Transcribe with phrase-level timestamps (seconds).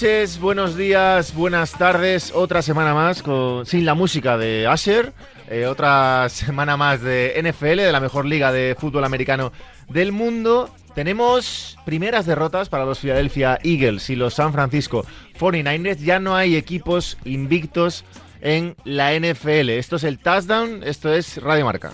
[0.00, 2.30] Noches, buenos días, buenas tardes.
[2.32, 5.12] Otra semana más con, sin la música de Asher.
[5.48, 9.50] Eh, otra semana más de NFL, de la mejor liga de fútbol americano
[9.88, 10.72] del mundo.
[10.94, 15.04] Tenemos primeras derrotas para los Philadelphia Eagles y los San Francisco
[15.36, 15.96] 49ers.
[15.96, 18.04] Ya no hay equipos invictos
[18.40, 19.70] en la NFL.
[19.70, 21.92] Esto es el touchdown, esto es Radio Marca.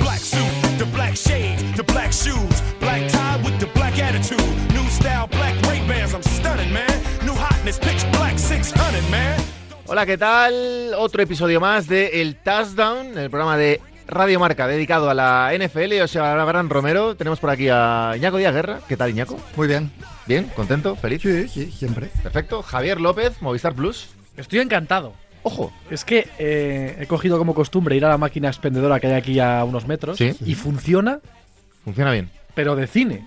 [0.00, 0.20] Black
[2.10, 4.65] shoes, black tie with the black attitude,
[5.80, 6.86] new style, black Ray-Bans, I'm stunning, man.
[7.24, 9.36] New hotness, pitch black 600, man.
[9.86, 10.92] Hola, ¿qué tal?
[10.98, 15.94] Otro episodio más de El Touchdown, el programa de Radio Marca dedicado a la NFL.
[15.94, 17.14] Yo soy Abraham Romero.
[17.16, 18.80] Tenemos por aquí a Iñaco Díaz Guerra.
[18.88, 19.38] ¿Qué tal, Iñaco?
[19.56, 19.90] Muy bien.
[20.26, 20.50] ¿Bien?
[20.56, 20.96] ¿Contento?
[20.96, 21.22] ¿Feliz?
[21.22, 22.08] Sí, sí, siempre.
[22.22, 22.62] Perfecto.
[22.62, 24.08] Javier López, Movistar Plus.
[24.36, 25.12] Estoy encantado.
[25.44, 25.72] Ojo.
[25.90, 29.38] Es que eh, he cogido como costumbre ir a la máquina expendedora que hay aquí
[29.38, 30.34] a unos metros Sí.
[30.44, 31.20] y funciona,
[31.84, 32.30] Funciona bien.
[32.56, 33.24] pero de cine.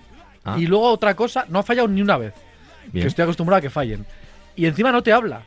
[0.54, 0.58] Ah.
[0.58, 2.34] Y luego otra cosa, no ha fallado ni una vez.
[2.92, 3.02] Bien.
[3.04, 4.04] Que estoy acostumbrado a que fallen.
[4.56, 5.42] Y encima no te habla.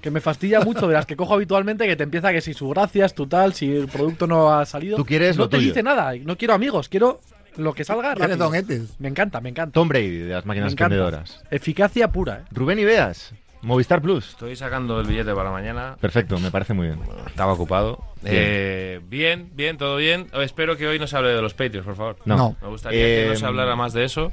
[0.00, 2.68] Que me fastidia mucho de las que cojo habitualmente, que te empieza que si su
[2.68, 4.96] gracias, tu tal, si el producto no ha salido.
[4.96, 5.68] Tú quieres no lo te tuyo.
[5.68, 6.12] dice nada.
[6.22, 7.20] No quiero amigos, quiero
[7.56, 8.50] lo que salga rápido.
[8.98, 9.72] Me encanta, me encanta.
[9.72, 11.42] Tom Brady de las máquinas expendedoras.
[11.50, 12.44] Eficacia pura, ¿eh?
[12.50, 13.32] Rubén Ibeas,
[13.64, 14.28] Movistar Plus.
[14.30, 15.96] Estoy sacando el billete para mañana.
[16.00, 17.00] Perfecto, me parece muy bien.
[17.26, 17.98] Estaba ocupado.
[18.22, 18.34] Bien.
[18.36, 20.26] Eh, bien, bien, todo bien.
[20.34, 22.16] Espero que hoy no se hable de los Patriots, por favor.
[22.24, 22.36] No.
[22.36, 22.56] No.
[22.62, 24.30] Me gustaría que no Eh, se hablara más de eso.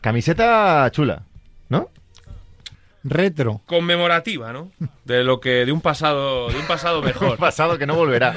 [0.00, 1.22] Camiseta chula,
[1.68, 1.90] ¿no?
[3.02, 3.60] Retro.
[3.66, 4.70] Conmemorativa, ¿no?
[5.04, 7.38] De lo que de un pasado, de un pasado mejor.
[7.38, 8.34] Pasado que no volverá.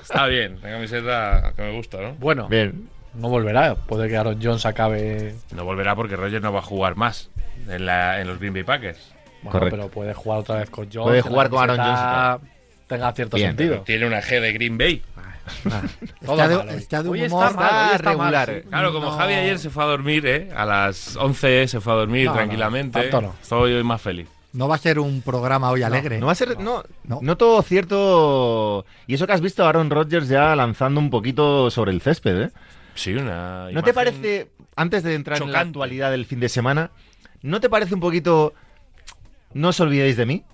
[0.00, 2.14] Está bien, la camiseta que me gusta, ¿no?
[2.14, 2.88] Bueno, Bien.
[3.14, 3.74] no volverá.
[3.74, 5.34] Puede que Aaron Jones acabe.
[5.54, 7.28] No volverá porque Roger no va a jugar más
[7.68, 8.98] en, la, en los Green Bay Packers.
[9.42, 9.76] Bueno, Correcto.
[9.76, 11.04] pero puede jugar otra vez con Jones.
[11.08, 12.38] Puede jugar con Aaron camiseta
[12.86, 13.80] Tenga cierto Bien, sentido.
[13.82, 15.02] Tiene una G de Green Bay.
[16.24, 17.46] Todo Está de- está de Hoy humor.
[17.48, 18.48] está mal, hoy está regular.
[18.48, 18.68] mal, sí.
[18.68, 19.16] Claro, como No.
[19.16, 20.50] Javi ayer se fue a dormir, ¿eh?
[20.54, 23.10] A las 11 se fue a dormir No, tranquilamente.
[23.10, 23.34] no.
[23.42, 24.28] Estoy hoy más feliz.
[24.52, 26.18] No va a ser un programa hoy alegre.
[26.20, 26.58] No va a ser.
[26.60, 27.18] No, No.
[27.22, 28.84] no todo cierto.
[29.06, 32.42] Y eso que has visto a Aaron Rodgers ya lanzando un poquito sobre el césped,
[32.42, 32.50] ¿eh?
[32.94, 33.70] Sí, una.
[33.72, 36.90] ¿No te parece, antes de entrar en la actualidad del fin de semana,
[37.42, 38.54] ¿no te parece un poquito...
[39.54, 40.44] No os olvidéis de mí?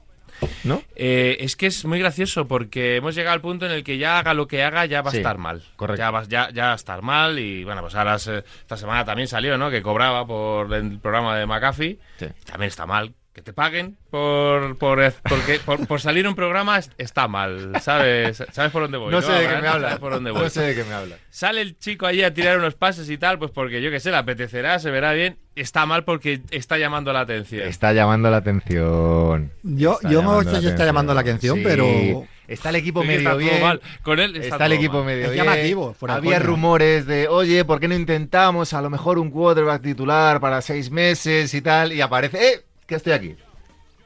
[0.64, 0.82] ¿No?
[0.94, 4.18] Eh, es que es muy gracioso porque hemos llegado al punto en el que ya
[4.20, 5.62] haga lo que haga ya va Sí, a estar mal.
[5.76, 5.98] correcto.
[6.00, 9.26] Ya va, ya, ya va a estar mal y bueno, pues ahora esta semana también
[9.26, 9.68] salió, ¿no?
[9.70, 11.98] Que cobraba por el programa de McAfee.
[12.18, 12.26] Sí.
[12.44, 13.14] También está mal.
[13.38, 18.42] Que te paguen por por, porque, por, por salir un programa es- está mal, ¿sabes?
[18.50, 19.12] ¿Sabes por dónde voy?
[19.12, 19.90] No sé de qué me hablas.
[19.90, 20.42] ¿Sabes por dónde voy?
[20.42, 21.20] No sé de qué me hablas.
[21.30, 24.10] Sale el chico allí a tirar unos pases y tal, pues porque yo qué sé,
[24.10, 25.38] le apetecerá, se verá bien.
[25.54, 27.62] Está mal porque está llamando la atención.
[27.68, 29.52] Está llamando la atención.
[29.62, 31.62] Yo, Está yo no llamando sé si está llamando la atención, Sí.
[31.64, 32.26] pero.
[32.48, 33.60] Está el equipo medio está todo bien.
[33.62, 33.80] mal.
[34.02, 35.04] Con él está, Está, el equipo mal.
[35.06, 35.44] medio Es bien.
[35.44, 39.30] llamativo, fuera de Había rumores de, oye, ¿por qué no intentamos a lo mejor un
[39.30, 41.92] quarterback titular para seis meses y tal?
[41.92, 42.64] Y aparece, ¡eh!
[42.88, 43.36] Que estoy aquí.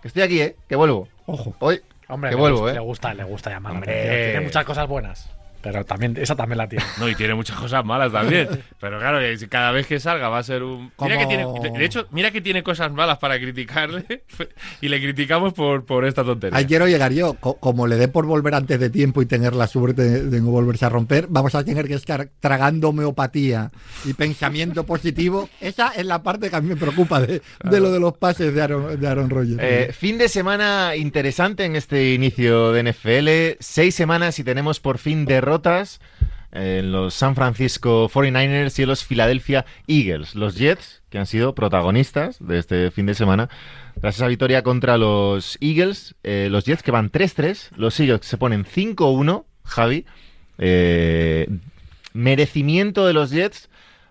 [0.03, 0.57] Que estoy aquí, ¿eh?
[0.69, 1.09] Que vuelvo.
[1.27, 1.55] Ojo.
[1.61, 1.81] Hoy.
[2.09, 2.75] Hombre, Que le, vuelvo, gusta, ¿eh?
[2.75, 4.33] le gusta, le gusta llamar Hombre.
[4.33, 5.31] Tiene muchas cosas buenas.
[5.63, 6.85] Pero también, esa también la tiene.
[6.99, 8.49] No, y tiene muchas cosas malas también.
[8.81, 10.91] Pero claro, eh, cada vez que salga va a ser un.
[11.01, 11.47] Mira que tiene.
[11.79, 14.05] De hecho, mira que tiene cosas malas para criticarle.
[14.81, 16.59] Y le criticamos por, por esta tontería.
[16.59, 17.35] Ahí quiero llegar yo.
[17.35, 20.51] Co- como le dé por volver antes de tiempo y tener la suerte de, no
[20.51, 23.71] volverse a romper, vamos a tener que estar tragando homeopatía
[24.05, 25.49] y pensamiento positivo.
[25.61, 28.53] Esa es la parte que a mí me preocupa de, de lo de los pases
[28.55, 29.59] de Aaron, de Aaron Rodgers.
[29.63, 33.59] Eh, fin de semana interesante en este inicio de NFL.
[33.61, 35.25] Seis semanas y tenemos por fin
[36.53, 40.35] en los San Francisco 49ers y en los Philadelphia Eagles.
[40.35, 43.49] Los Jets, que han sido protagonistas de este fin de semana.
[44.01, 48.37] Tras esa victoria contra los Eagles, eh, los Jets que van 3-3, los Eagles se
[48.37, 50.05] ponen 5-1, Javi.
[50.59, 51.49] Eh,
[52.13, 53.71] merecimiento de los Jets,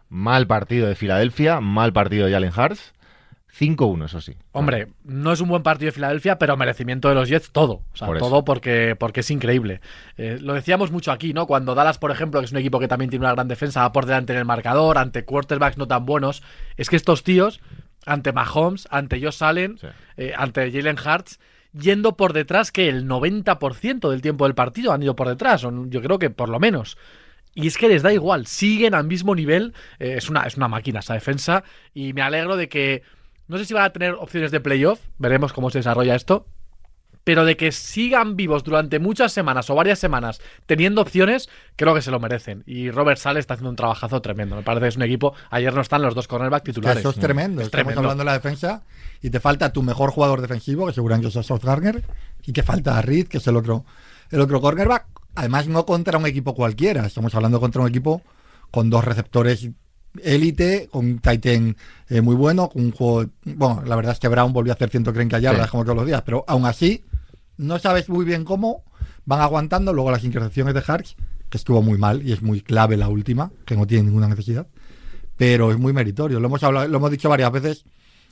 [0.10, 2.94] mal partido de Filadelfia, mal partido de Jalen Hurts.
[3.58, 4.36] 5-1, eso sí.
[4.54, 7.82] Hombre, no es un buen partido de Filadelfia, pero merecimiento de los Jets todo.
[7.94, 9.82] O sea, Por todo porque, porque es increíble.
[10.18, 11.48] Eh, lo decíamos mucho aquí, ¿no?
[11.48, 13.92] Cuando Dallas, por ejemplo, que es un equipo que también tiene una gran defensa, va
[13.92, 16.44] por delante en el marcador, ante quarterbacks no tan buenos.
[16.78, 17.60] Es que estos tíos,
[18.06, 19.88] ante Mahomes, ante Josh Allen, Sí.
[20.18, 21.40] eh, ante Jalen Hurts,
[21.74, 25.64] yendo por detrás, que el 90% del tiempo del partido han ido por detrás.
[25.66, 26.98] o Yo creo que por lo menos.
[27.54, 29.74] Y es que les da igual, siguen al mismo nivel.
[30.00, 31.66] eh, es, una, es una máquina esa defensa.
[31.94, 33.04] Y me alegro de que.
[33.52, 36.48] No sé si van a tener opciones de playoff, veremos cómo se desarrolla esto.
[37.26, 42.02] Pero de que sigan vivos durante muchas semanas o varias semanas teniendo opciones, creo que
[42.02, 42.64] se lo merecen.
[42.66, 44.56] Y Robert Sale está haciendo un trabajazo tremendo.
[44.56, 45.34] Me parece que es un equipo.
[45.50, 47.02] Ayer no están los dos cornerback titulares.
[47.02, 47.60] eso es tremendo.
[47.60, 48.00] Es Estamos tremendo.
[48.00, 48.84] hablando de la defensa
[49.22, 52.06] y te falta tu mejor jugador defensivo, que seguramente es Sauce Gardner,
[52.44, 53.84] y te falta a Reed, que es el otro,
[54.30, 55.08] el otro cornerback.
[55.36, 57.06] Además, no contra un equipo cualquiera.
[57.06, 58.22] Estamos hablando contra un equipo
[58.72, 59.68] con dos receptores
[60.24, 61.76] élite, con Titan
[62.10, 63.30] eh, muy bueno, con un juego...
[63.46, 65.72] Bueno, la verdad es que Brown volvió a hacer 130 yardas Sí.
[65.72, 67.04] como todos los días, pero aún así
[67.58, 68.84] no sabes muy bien cómo
[69.26, 69.94] van aguantando.
[69.94, 71.16] Luego las intercepciones de Harks,
[71.50, 74.68] que estuvo muy mal y es muy clave la última, que no tiene ninguna necesidad.
[75.38, 76.40] Pero es muy meritorio.
[76.40, 77.86] Lo hemos, hablado, lo hemos dicho varias veces.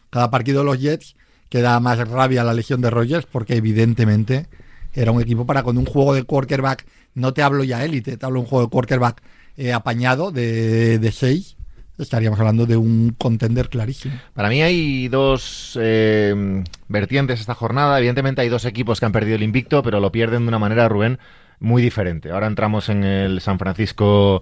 [0.09, 1.15] Cada partido de los Jets
[1.49, 4.47] que da más rabia a la lesión de Rogers porque evidentemente
[4.93, 6.85] era un equipo para con un juego de quarterback,
[7.15, 9.21] no te hablo ya élite, te hablo de un juego de quarterback
[9.57, 11.57] eh, apañado de, de seis,
[11.99, 14.15] estaríamos hablando de un contender clarísimo.
[14.33, 17.97] Para mí hay dos eh, vertientes esta jornada.
[17.99, 20.87] Evidentemente hay dos equipos que han perdido el invicto, pero lo pierden de una manera,
[20.87, 21.19] Rubén,
[21.59, 22.31] muy diferente.
[22.31, 24.41] Ahora entramos en el San Francisco,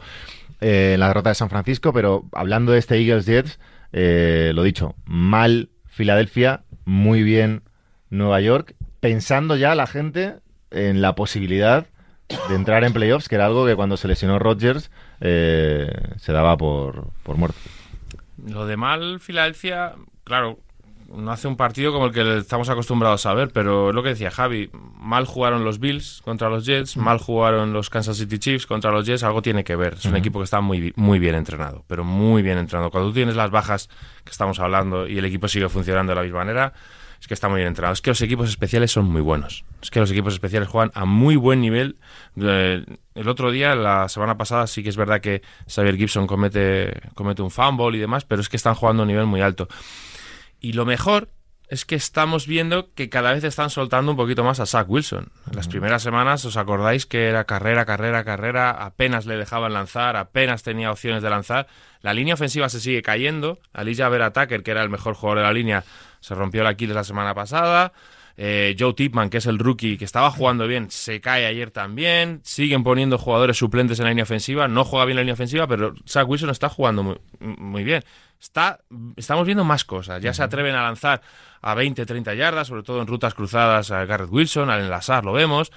[0.61, 3.59] eh, en la derrota de San Francisco, pero hablando de este Eagles Jets,
[3.91, 7.63] eh, lo dicho, mal Filadelfia, muy bien
[8.09, 10.35] Nueva York, pensando ya la gente
[10.71, 11.87] en la posibilidad
[12.49, 14.91] de entrar en playoffs, que era algo que cuando se lesionó Rodgers
[15.21, 17.59] eh, se daba por, por muerto.
[18.45, 19.93] Lo de mal, Filadelfia,
[20.23, 20.59] claro,
[21.13, 24.09] no hace un partido como el que estamos acostumbrados a ver, pero es lo que
[24.09, 24.69] decía Javi,
[24.99, 29.05] mal jugaron los Bills contra los Jets, mal jugaron los Kansas City Chiefs contra los
[29.05, 29.93] Jets, algo tiene que ver.
[29.93, 32.91] Es un equipo que está muy, muy bien entrenado, pero muy bien entrenado.
[32.91, 33.89] Cuando tú tienes las bajas
[34.23, 36.73] que estamos hablando y el equipo sigue funcionando de la misma manera,
[37.19, 37.93] es que está muy bien entrenado.
[37.93, 39.65] Es que los equipos especiales son muy buenos.
[39.81, 41.97] Es que los equipos especiales juegan a muy buen nivel.
[42.35, 47.41] El otro día, la semana pasada, sí que es verdad que Xavier Gibson comete, comete
[47.41, 49.67] un fumble y demás, pero es que están jugando a un nivel muy alto.
[50.59, 51.29] Y lo mejor
[51.69, 55.31] es que estamos viendo que cada vez están soltando un poquito más a Zach Wilson.
[55.49, 58.69] En las primeras semanas, ¿os acordáis que era carrera, carrera, carrera?
[58.71, 61.67] Apenas le dejaban lanzar, apenas tenía opciones de lanzar.
[62.01, 63.59] La línea ofensiva se sigue cayendo.
[63.73, 65.83] Alicia Vera Tucker, que era el mejor jugador de la línea,
[66.21, 67.91] se rompió el Aquiles la semana pasada.
[68.39, 72.39] Eh, Joe Tipman, que es el rookie que estaba jugando bien, se cae ayer también.
[72.43, 74.67] Siguen poniendo jugadores suplentes en la línea ofensiva.
[74.67, 78.03] No juega bien la línea ofensiva, pero Zach Wilson está jugando muy, muy bien.
[78.39, 78.79] Está,
[79.15, 80.21] estamos viendo más cosas.
[80.21, 81.21] Ya se atreven a lanzar
[81.61, 85.33] a 20, 30 yardas, sobre todo en rutas cruzadas a Garrett Wilson, al enlazar, lo
[85.33, 85.71] vemos.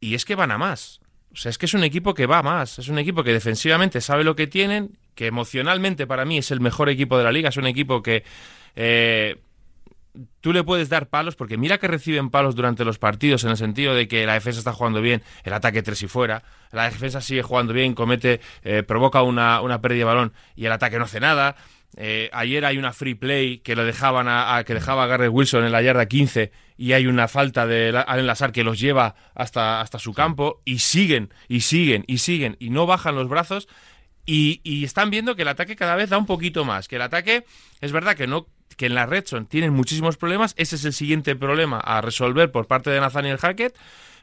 [0.00, 1.00] Y es que van a más.
[1.32, 2.80] O sea, es que es un equipo que va más.
[2.80, 6.60] Es un equipo que defensivamente sabe lo que tienen, que emocionalmente para mí es el
[6.60, 7.50] mejor equipo de la liga.
[7.50, 8.24] Es un equipo que
[8.74, 9.36] eh,
[10.40, 13.56] tú le puedes dar palos, porque mira que reciben palos durante los partidos en el
[13.56, 16.42] sentido de que la defensa está jugando bien, el ataque tres y fuera,
[16.72, 20.72] la defensa sigue jugando bien, comete, eh, provoca una, una pérdida de balón y el
[20.72, 21.56] ataque no hace nada.
[21.98, 25.30] Eh, ayer hay una free play que lo dejaban a, a- que dejaba a Garrett
[25.32, 28.78] Wilson en la yarda 15 y hay una falta de la- al enlazar que los
[28.78, 33.28] lleva hasta, hasta su campo y siguen y siguen y siguen y no bajan los
[33.28, 33.66] brazos
[34.26, 36.88] y, y están viendo que el ataque cada vez da un poquito más.
[36.88, 37.44] Que el ataque,
[37.80, 38.46] es verdad que no
[38.76, 40.54] que en la red son tienen muchísimos problemas.
[40.56, 43.76] Ese es el siguiente problema a resolver por parte de Nathaniel Hackett.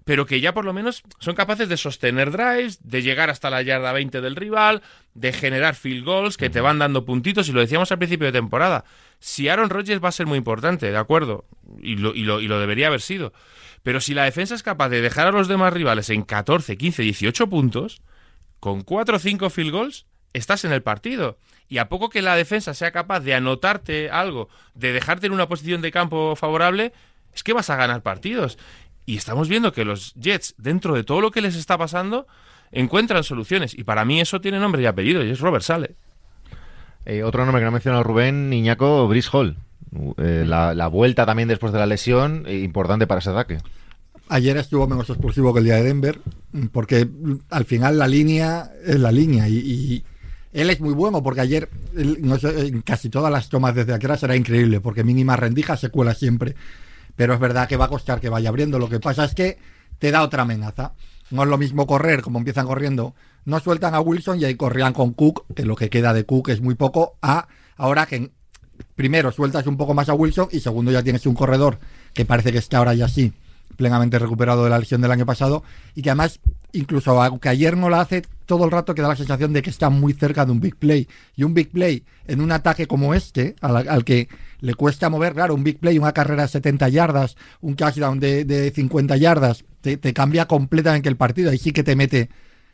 [0.05, 3.61] Pero que ya por lo menos son capaces de sostener drives, de llegar hasta la
[3.61, 4.81] yarda 20 del rival,
[5.13, 7.47] de generar field goals que te van dando puntitos.
[7.47, 8.83] Y lo decíamos al principio de temporada.
[9.19, 11.45] Si Aaron Rodgers va a ser muy importante, de acuerdo,
[11.81, 13.31] y lo, y lo, y lo debería haber sido.
[13.81, 17.03] Pero si la defensa es capaz de dejar a los demás rivales en 14, 15,
[17.03, 18.01] 18 puntos,
[18.59, 21.38] con 4 o 5 field goals, estás en el partido.
[21.69, 25.48] Y a poco que la defensa sea capaz de anotarte algo, de dejarte en una
[25.48, 26.93] posición de campo favorable,
[27.34, 28.57] es que vas a ganar partidos.
[29.05, 32.27] Y estamos viendo que los Jets, dentro de todo lo que les está pasando,
[32.72, 33.77] encuentran soluciones.
[33.77, 35.96] Y para mí eso tiene nombre y apellido, y es Robert Sale.
[37.05, 39.57] Eh, otro nombre que no ha mencionado Rubén, Niñaco, Brice Hall.
[40.17, 43.57] Eh, la, la vuelta también después de la lesión, eh, importante para ese ataque.
[44.29, 46.19] Ayer estuvo menos explosivo que el día de Denver,
[46.72, 47.07] porque
[47.50, 50.03] al final la línea es la línea y, y
[50.53, 54.07] él es muy bueno porque ayer no sé, en casi todas las tomas desde aquí
[54.17, 56.55] será increíble porque mínima rendija se cuela siempre,
[57.15, 58.79] pero es verdad que va a costar que vaya abriendo.
[58.79, 59.57] Lo que pasa es que
[60.00, 60.93] te da otra amenaza.
[61.31, 63.15] No es lo mismo correr como empiezan corriendo.
[63.45, 66.50] No sueltan a Wilson y ahí corrían con Cook, que lo que queda de Cook
[66.50, 68.31] es muy poco, a ahora que
[68.95, 71.79] primero sueltas un poco más a Wilson y segundo ya tienes un corredor
[72.13, 73.33] que parece que está ahora ya sí
[73.75, 75.63] plenamente recuperado de la lesión del año pasado
[75.96, 76.39] y que además
[76.72, 79.70] incluso aunque ayer no la hace todo el rato que da la sensación de que
[79.70, 83.13] está muy cerca de un big play y un big play en un ataque como
[83.13, 84.27] este al, que
[84.60, 88.44] le cuesta mover claro un big play una carrera de 70 yardas un touchdown de,
[88.46, 92.30] de 50 yardas te, cambia completamente el partido ahí sí que te mete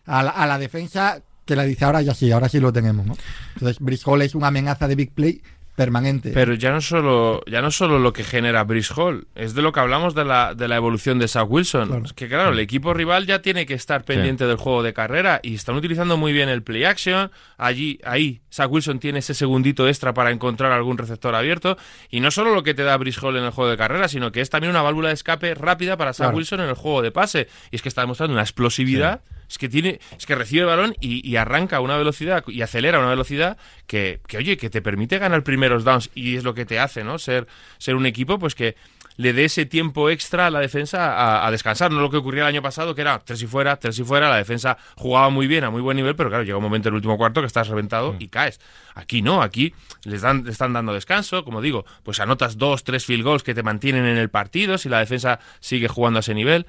[0.06, 3.06] a la, a la defensa que la dice ahora ya sí ahora sí lo tenemos
[3.06, 3.15] ¿no?
[3.53, 5.41] entonces Brice Hall es una amenaza de big play
[5.79, 6.31] permanente.
[6.33, 9.71] Pero ya no solo, ya no solo lo que genera Brice Hall, es de lo
[9.71, 11.88] que hablamos de la, de la evolución de Zach Wilson.
[11.88, 12.03] Claro.
[12.03, 15.39] Es que claro, el equipo rival ya tiene que estar pendiente del juego de carrera
[15.41, 17.31] y están utilizando muy bien el play action.
[17.57, 21.77] Allí, ahí, Zach Wilson tiene ese segundito extra para encontrar algún receptor abierto.
[22.09, 24.33] Y no solo lo que te da Brice Hall en el juego de carrera, sino
[24.33, 26.37] que es también una válvula de escape rápida para Zach Claro.
[26.37, 27.47] Wilson en el juego de pase.
[27.71, 30.93] Y es que está demostrando una explosividad Es que tiene, es que recibe el balón
[30.99, 34.69] y, y arranca a una velocidad y acelera a una velocidad que, que, oye, que
[34.69, 37.17] te permite ganar primeros downs y es lo que te hace, ¿no?
[37.17, 37.47] Ser,
[37.77, 38.75] ser un equipo, pues que
[39.19, 41.91] le dé ese tiempo extra a la defensa a, a descansar.
[41.91, 44.29] No lo que ocurría el año pasado, que era tres y fuera, tres y fuera.
[44.29, 46.93] La defensa jugaba muy bien, a muy buen nivel, pero claro, llega un momento en
[46.93, 48.61] el último cuarto que estás reventado y caes.
[48.95, 49.73] Aquí no, aquí
[50.05, 51.43] les dan, le están dando descanso.
[51.43, 54.88] Como digo, pues anotas dos, tres field goals que te mantienen en el partido si
[54.88, 56.65] la defensa sigue jugando a ese nivel.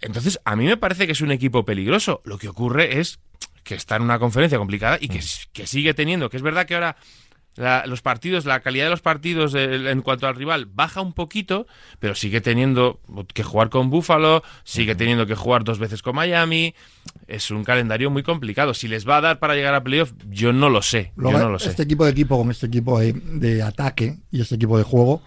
[0.00, 2.22] Entonces, a mí me parece que es un equipo peligroso.
[2.24, 3.18] Lo que ocurre es
[3.62, 5.20] que está en una conferencia complicada y que,
[5.52, 6.96] que sigue teniendo, que es verdad que ahora
[7.56, 11.12] la- los partidos, la calidad de los partidos de- en cuanto al rival baja un
[11.12, 11.66] poquito,
[11.98, 13.00] pero sigue teniendo
[13.32, 16.74] que jugar con Buffalo, sigue teniendo que jugar dos veces con Miami.
[17.28, 18.74] Es un calendario muy complicado.
[18.74, 21.12] Si les va a dar para llegar a playoff, yo no lo sé.
[21.16, 21.70] Yo no lo sé.
[21.70, 25.22] Este equipo de equipo con este equipo de, de ataque y este equipo de juego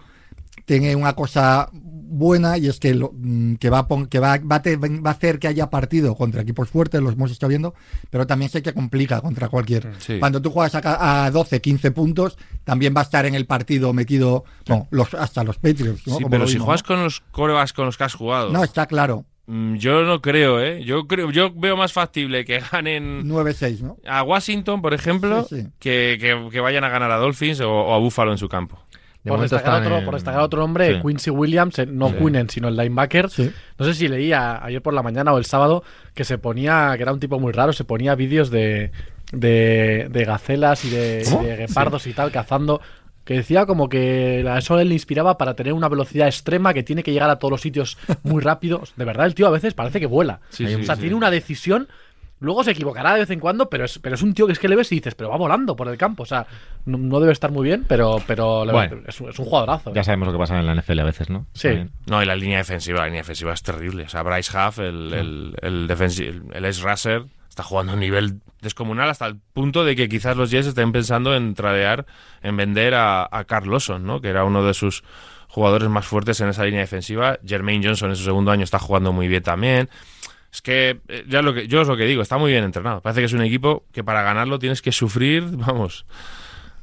[0.64, 1.70] tiene una cosa
[2.08, 5.10] buena y es que lo, mm, que va a que va, va, a te- va
[5.10, 7.74] a hacer que haya partido contra equipos fuertes, los hemos estado viendo,
[8.10, 9.92] pero también sé que complica contra cualquier.
[9.98, 10.18] Sí.
[10.18, 13.92] Cuando tú juegas a, a 12, 15 puntos, también va a estar en el partido
[13.92, 14.44] metido
[14.90, 16.06] los, hasta los Patriots.
[16.06, 16.14] ¿no?
[16.16, 16.86] Sí, Como pero si juegas ¿no?
[16.88, 19.24] con los corebacks con los que has jugado, No, está claro.
[19.46, 20.84] mm, yo no creo, ¿eh?
[20.84, 23.96] Yo creo, yo veo más factible que ganen 9-6, ¿no?
[24.06, 25.46] a Washington, por ejemplo,
[25.78, 28.78] que vayan a ganar a Dolphins o, o a Buffalo en su campo.
[29.32, 31.00] De Por destacar, otro, en- por destacar otro nombre, Sí.
[31.06, 32.14] Quincy Williams, eh, no Sí.
[32.18, 33.30] Quinnen, sino el linebacker.
[33.30, 33.50] Sí.
[33.78, 37.02] No sé si leía ayer por la mañana o el sábado que se ponía, que
[37.02, 38.90] era un tipo muy raro, se ponía vídeos de,
[39.32, 42.80] de, de gacelas y de, y de guepardos y tal cazando.
[43.24, 47.02] Que decía como que la- eso le inspiraba para tener una velocidad extrema que tiene
[47.02, 48.82] que llegar a todos los sitios muy rápido.
[48.96, 50.40] De verdad, el tío a veces parece que vuela.
[50.48, 51.02] Sí, o sí, sea, sí.
[51.02, 51.88] tiene una decisión.
[52.40, 54.58] Luego se equivocará de vez en cuando, pero es, pero es un tío que es
[54.58, 56.22] que le ves y dices, pero va volando por el campo.
[56.22, 56.46] O sea,
[56.84, 59.02] no, no debe estar muy bien, pero, pero Bueno.
[59.06, 59.92] es, un, es un jugadorazo.
[59.92, 61.46] Ya sabemos lo que pasa en la NFL a veces, ¿no?
[61.52, 61.68] Sí.
[61.68, 61.90] También.
[62.06, 64.04] No, y la línea defensiva, la línea defensiva es terrible.
[64.04, 68.00] O sea, Bryce Huff, el, el, el, el, el edge rusher, está jugando a un
[68.00, 72.06] nivel descomunal hasta el punto de que quizás los Jets estén pensando en tradear,
[72.42, 74.20] en vender a, a Carl Lawson, ¿no?
[74.20, 75.02] Que era uno de sus
[75.48, 77.38] jugadores más fuertes en esa línea defensiva.
[77.44, 79.88] Jermaine Johnson en su segundo año está jugando muy bien también.
[80.52, 83.00] Es que, eh, que yo es lo que digo, está muy bien entrenado.
[83.00, 86.06] Parece que es un equipo que para ganarlo tienes que sufrir, vamos,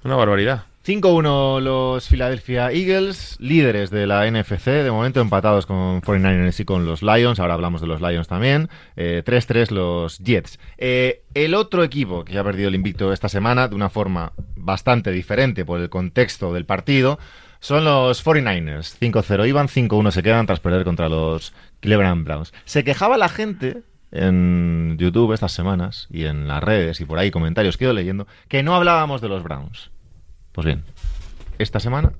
[0.03, 0.65] una barbaridad.
[0.85, 6.85] 5-1 los Philadelphia Eagles, líderes de la NFC, de momento empatados con 49ers y con
[6.85, 10.59] los Lions, ahora hablamos de los Lions también, eh, 3-3 los Jets.
[10.77, 15.11] Eh, el otro equipo que ha perdido el invicto esta semana, de una forma bastante
[15.11, 17.17] diferente por el contexto del partido,
[17.59, 18.95] son los 49ers.
[18.99, 21.51] 5-0 iban, 5-1 se quedan tras perder contra los
[21.85, 22.53] Cleveland Browns.
[22.65, 27.31] Se quejaba la gente en YouTube estas semanas y en las redes y por ahí
[27.31, 29.91] comentarios que he ido leyendo que no hablábamos de los Browns.
[30.51, 30.83] Pues bien,
[31.57, 32.13] esta semana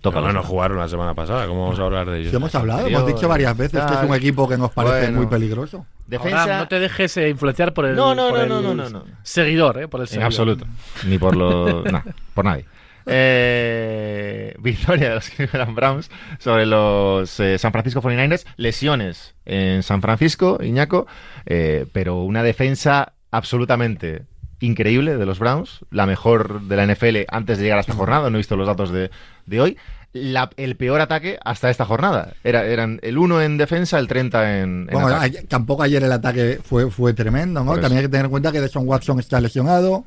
[0.00, 0.48] toca los no Browns.
[0.48, 2.30] jugaron la semana pasada, ¿cómo vamos a hablar de ellos?
[2.30, 5.18] Sí, hemos hablado, hemos dicho varias veces que es un equipo que nos parece Bueno.
[5.18, 5.86] muy peligroso.
[6.08, 8.60] Defensa Ahora, no te dejes eh, influenciar por el, No, no, por no, el no,
[8.60, 9.04] no, no, no.
[9.22, 10.26] seguidor, eh, por el en seguidor.
[10.26, 10.66] absoluto,
[11.06, 12.02] ni por lo, no,
[12.34, 12.66] por nadie.
[13.06, 20.00] Eh, victoria de los Cleveland Browns sobre los eh, San Francisco 49ers, lesiones en San
[20.02, 21.06] Francisco, Iñaco,
[21.46, 24.22] eh, pero una defensa absolutamente
[24.60, 28.30] increíble de los Browns, la mejor de la NFL antes de llegar a esta jornada,
[28.30, 29.10] no he visto los datos de,
[29.46, 29.76] de hoy.
[30.12, 32.34] La- el peor ataque hasta esta jornada.
[32.44, 35.24] Era, eran el 1 en defensa, el 30 en, en Bueno, ataque.
[35.24, 37.72] ayer- tampoco ayer el ataque fue, fue tremendo, ¿no?
[37.78, 40.04] También hay que tener en cuenta que Deshaun Watson está lesionado,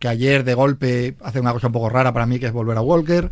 [0.00, 2.76] que ayer de golpe hace una cosa un poco rara para mí, que es volver
[2.76, 3.30] a Walker.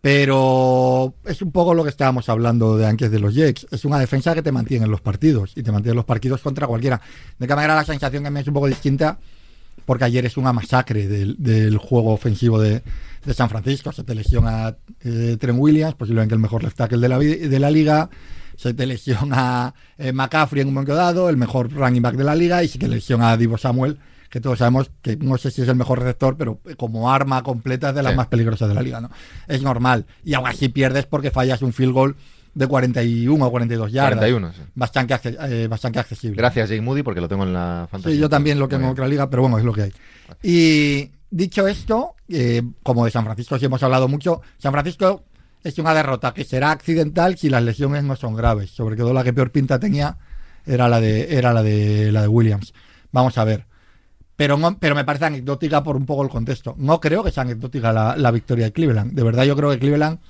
[0.00, 3.66] Pero es un poco lo que estábamos hablando de antes de los Jets.
[3.72, 6.40] Es una defensa que te mantiene en los partidos y te mantiene en los partidos
[6.40, 7.00] contra cualquiera.
[7.36, 9.18] De qué manera la sensación que mí es un poco distinta
[9.88, 12.82] porque ayer es una masacre del, juego ofensivo de,
[13.32, 13.90] San Francisco.
[13.90, 17.70] Se te lesiona eh, Trent Williams, posiblemente el mejor left tackle de la, de la
[17.70, 18.10] liga.
[18.54, 22.34] Se te lesiona eh, McCaffrey en un momento dado, el mejor running back de la
[22.34, 22.62] liga.
[22.62, 25.68] Y se te lesiona a Divo Samuel, que todos sabemos que no sé si es
[25.68, 28.16] el mejor receptor, pero como arma completa es de las Sí.
[28.16, 29.00] más peligrosas de la liga.
[29.00, 29.10] ¿no?
[29.46, 30.06] Es normal.
[30.24, 32.16] Y aún así pierdes porque fallas un field goal
[32.54, 34.18] de 41 o 42 yardas.
[34.18, 34.62] 41, sí.
[34.74, 36.36] Bastante, eh, bastante accesible.
[36.36, 38.14] Gracias, Jake Moody, porque lo tengo en la fantasía.
[38.16, 39.92] Sí, yo también lo tengo en otra liga, pero bueno, es lo que hay.
[40.42, 45.24] Y dicho esto, eh, como de San Francisco sí hemos hablado mucho, San Francisco
[45.62, 48.70] es una derrota que será accidental si las lesiones no son graves.
[48.70, 50.16] Sobre todo la que peor pinta tenía
[50.66, 52.72] era la de, era la de, la de Williams.
[53.12, 53.66] Vamos a ver.
[54.38, 56.76] Pero, pero me parece anecdótica por un poco el contexto.
[56.78, 59.12] No creo que sea anecdótica la, victoria de Cleveland.
[59.12, 60.20] De verdad, yo creo que Cleveland,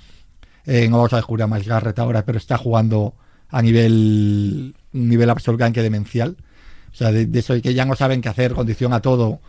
[0.64, 3.12] eh, no vamos a descubrir a Miles Garrett ahora, pero está jugando
[3.50, 6.38] a nivel, nivel absolutamente demencial.
[6.90, 9.40] O sea, de, de eso que ya no saben qué hacer, condición a todo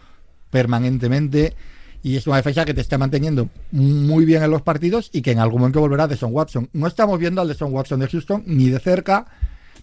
[0.49, 1.55] permanentemente.
[2.03, 5.31] Y es una defensa que te está manteniendo muy bien en los partidos y que
[5.31, 6.69] en algún momento volverá de Son Watson.
[6.73, 9.25] No estamos viendo al de Son Watson de Houston ni de cerca,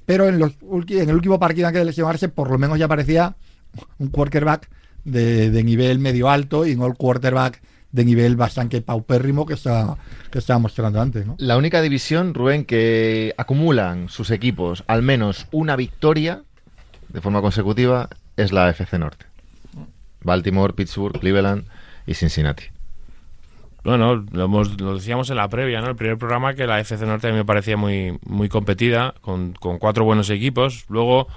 [0.04, 0.52] pero en, los,
[0.88, 3.37] en el último partido antes de lesionarse, por lo menos ya parecía
[3.99, 4.68] un quarterback
[5.04, 7.61] de, de nivel medio alto y no el quarterback
[7.92, 9.97] de nivel bastante paupérrimo que, está,
[10.30, 11.25] que estaba mostrando antes.
[11.26, 11.37] ¿no?
[11.38, 16.42] La única división, Rubén, que acumulan sus equipos al menos una victoria
[17.09, 19.25] de forma consecutiva es la FC Norte.
[20.23, 21.64] Baltimore, Pittsburgh, Cleveland
[22.06, 22.64] y Cincinnati.
[23.85, 25.88] Bueno, lo, hemos- lo decíamos en la previa, ¿no?
[25.90, 29.52] El primer programa que la FC Norte a mí me parecía muy, muy competida, con,
[29.52, 30.85] con cuatro buenos equipos.
[30.88, 31.28] Luego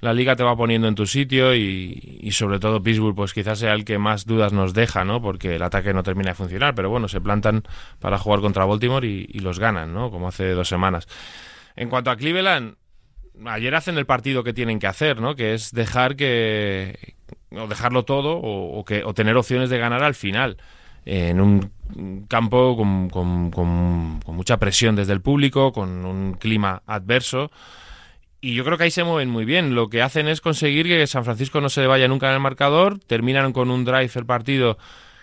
[0.00, 3.58] la liga te va poniendo en tu sitio y, y sobre todo Pittsburgh, pues quizás
[3.58, 5.20] sea el que más dudas nos deja, ¿no?
[5.20, 7.62] Porque el ataque no termina de funcionar, pero bueno, se plantan
[7.98, 10.10] para jugar contra Baltimore y, los ganan, ¿no?
[10.10, 11.06] Como hace dos semanas.
[11.76, 12.76] En cuanto a Cleveland,
[13.46, 15.34] ayer hacen el partido que tienen que hacer, ¿no?
[15.34, 17.14] Que es dejar que
[17.52, 20.56] o dejarlo todo o, que o tener opciones de ganar al final
[21.04, 21.70] en un
[22.28, 27.50] campo con- con- con mucha presión desde el público, con un clima adverso.
[28.40, 29.74] Y yo creo que ahí se mueven muy bien.
[29.74, 32.98] Lo que hacen es conseguir que San Francisco no se vaya nunca en el marcador.
[32.98, 34.78] Terminan con un drive el partido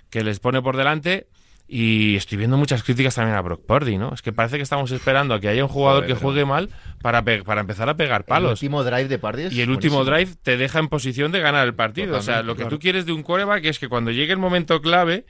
[0.10, 1.28] que les pone por delante.
[1.70, 4.14] Y estoy viendo muchas críticas también a Brock Purdy, ¿no?
[4.14, 6.70] Es que parece que estamos esperando a que haya un jugador Joder, que juegue mal
[7.02, 8.52] para, para empezar a pegar El palos.
[8.52, 11.68] último drive de Pardy es Y el último drive te deja en posición de ganar
[11.68, 12.16] el partido.
[12.18, 14.82] o sea, lo que tú quieres de un quarterback es que cuando llegue el momento
[14.82, 15.26] clave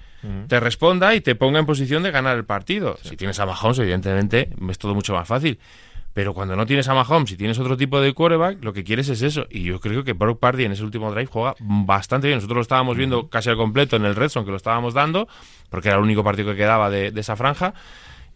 [0.47, 2.99] te responda y te ponga en posición de ganar el partido.
[3.01, 5.57] Si tienes a Mahomes, evidentemente, es todo mucho más fácil.
[6.17, 9.07] Pero cuando no tienes a Mahomes y tienes otro tipo de quarterback, lo que quieres
[9.09, 9.45] es eso.
[9.51, 12.37] Y yo creo que Brock Party en ese último drive juega bastante bien.
[12.37, 15.27] Nosotros lo estábamos viendo casi al completo en el Red Zone, que lo estábamos dando,
[15.69, 17.75] porque era el único partido que quedaba de, de esa franja.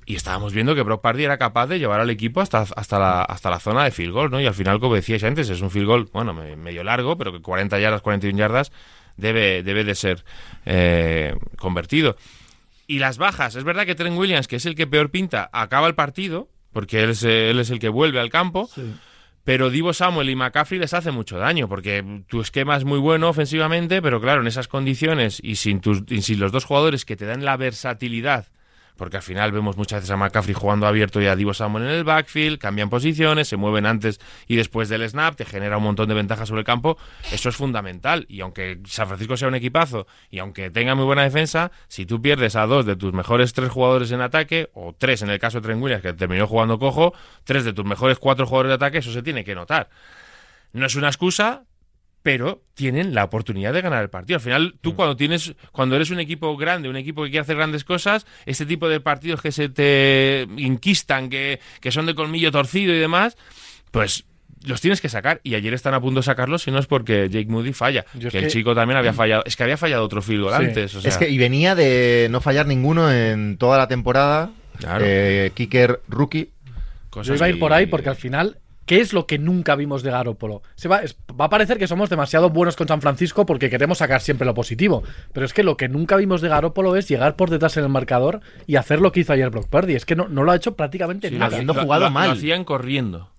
[0.06, 3.24] Y estábamos viendo que Brock Party era capaz de llevar al equipo hasta, hasta, la,
[3.24, 4.40] hasta la zona de field goal, ¿no?
[4.40, 7.32] Y al final, como decíais antes, es un field goal, bueno, me- medio largo, pero
[7.32, 8.72] que 40 yardas, 41 yardas
[9.18, 10.24] debe, debe de ser
[10.68, 12.16] eh, convertido.
[12.86, 15.88] Y las bajas, es verdad que Trent Williams, que es el que peor pinta, acaba
[15.88, 18.70] el partido, porque él es, él es el que vuelve al campo,
[19.44, 23.30] pero Divo Samuel y McCaffrey les hace mucho daño, porque tu esquema es muy bueno
[23.30, 27.16] ofensivamente, pero claro, en esas condiciones y sin, tus, y sin los dos jugadores que
[27.16, 28.48] te dan la versatilidad,
[28.98, 31.92] porque al final vemos muchas veces a McCaffrey jugando abierto y a Divo Samuel en
[31.92, 36.08] el backfield, cambian posiciones, se mueven antes y después del snap, te genera un montón
[36.10, 36.98] de ventajas sobre el campo,
[37.32, 38.26] eso es fundamental.
[38.30, 42.22] Y aunque San Francisco sea un equipazo y aunque tenga muy buena defensa, si tú
[42.22, 45.60] pierdes a dos de tus mejores tres jugadores en ataque, o tres en el caso
[45.60, 49.12] de Trent que terminó jugando cojo, tres de tus mejores cuatro jugadores de ataque, eso
[49.12, 49.90] se tiene que notar.
[50.74, 51.64] No es una excusa,
[52.24, 54.38] pero tienen la oportunidad de ganar el partido.
[54.38, 57.56] Al final, tú cuando tienes, cuando eres un equipo grande, un equipo que quiere hacer
[57.56, 62.52] grandes cosas, este tipo de partidos que se te inquistan, que, que son de colmillo
[62.52, 63.38] torcido y demás,
[63.92, 64.26] pues
[64.64, 65.42] los tienes que sacar.
[65.44, 68.06] Y ayer están a punto de sacarlos, si no es porque Jake Moody falla.
[68.20, 69.42] Que, el que- chico también había fallado.
[69.46, 70.66] Es que había fallado otro field goal Sí.
[70.68, 70.94] antes.
[70.96, 74.52] o sea, Es que y venía de no fallar ninguno en toda la temporada.
[74.78, 75.04] Claro.
[75.08, 76.50] Eh, kicker rookie.
[77.10, 79.76] cosas Yo iba a ir por ahí porque al final, ¿qué es lo que nunca
[79.76, 80.62] vimos de Garópolo?
[80.76, 84.00] Se va, es- va a parecer que somos demasiado buenos con San Francisco porque queremos
[84.00, 85.04] sacar siempre lo positivo.
[85.34, 87.90] Pero es que lo que nunca vimos de Garópolo es llegar por detrás en el
[87.90, 89.96] marcador y hacer lo que hizo ayer Brock Purdy.
[89.96, 91.62] Es que no, no lo ha hecho prácticamente Sí, nada.
[91.62, 92.28] lo- jugado lo- mal.
[92.28, 93.32] Lo hacían corriendo.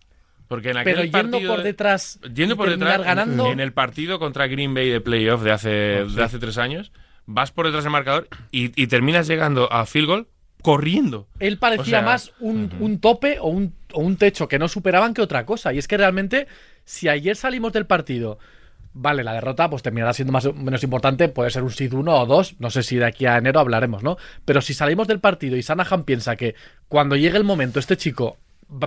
[0.48, 3.72] Porque en aquel Pero yendo partido por de- detrás, Yendo por detrás, ganando, en el
[3.72, 5.68] partido contra Green Bay de playoff de hace,
[6.04, 6.92] de hace tres años,
[7.24, 10.26] vas por detrás del marcador y, y terminas llegando a field goal
[10.60, 11.26] corriendo.
[11.40, 14.68] él parecía O sea, más un, un tope o un, o un techo que no
[14.68, 15.72] superaban que otra cosa.
[15.72, 16.46] Y es que realmente,
[16.84, 18.38] si ayer salimos del partido,
[18.94, 22.26] vale, la derrota pues terminará siendo más menos importante, puede ser un seed 1 o
[22.26, 24.16] 2, no sé si de aquí a enero hablaremos, ¿no?
[24.44, 26.54] Pero si salimos del partido y Sanahan piensa que
[26.88, 28.36] cuando llegue el momento este chico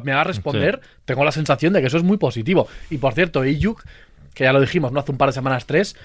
[0.04, 2.68] me va a responder, tengo la sensación de que eso es muy positivo.
[2.90, 3.84] Y por cierto, Ayuk,
[4.34, 5.00] que ya lo dijimos, ¿no?
[5.00, 5.96] Hace un par de semanas, tres,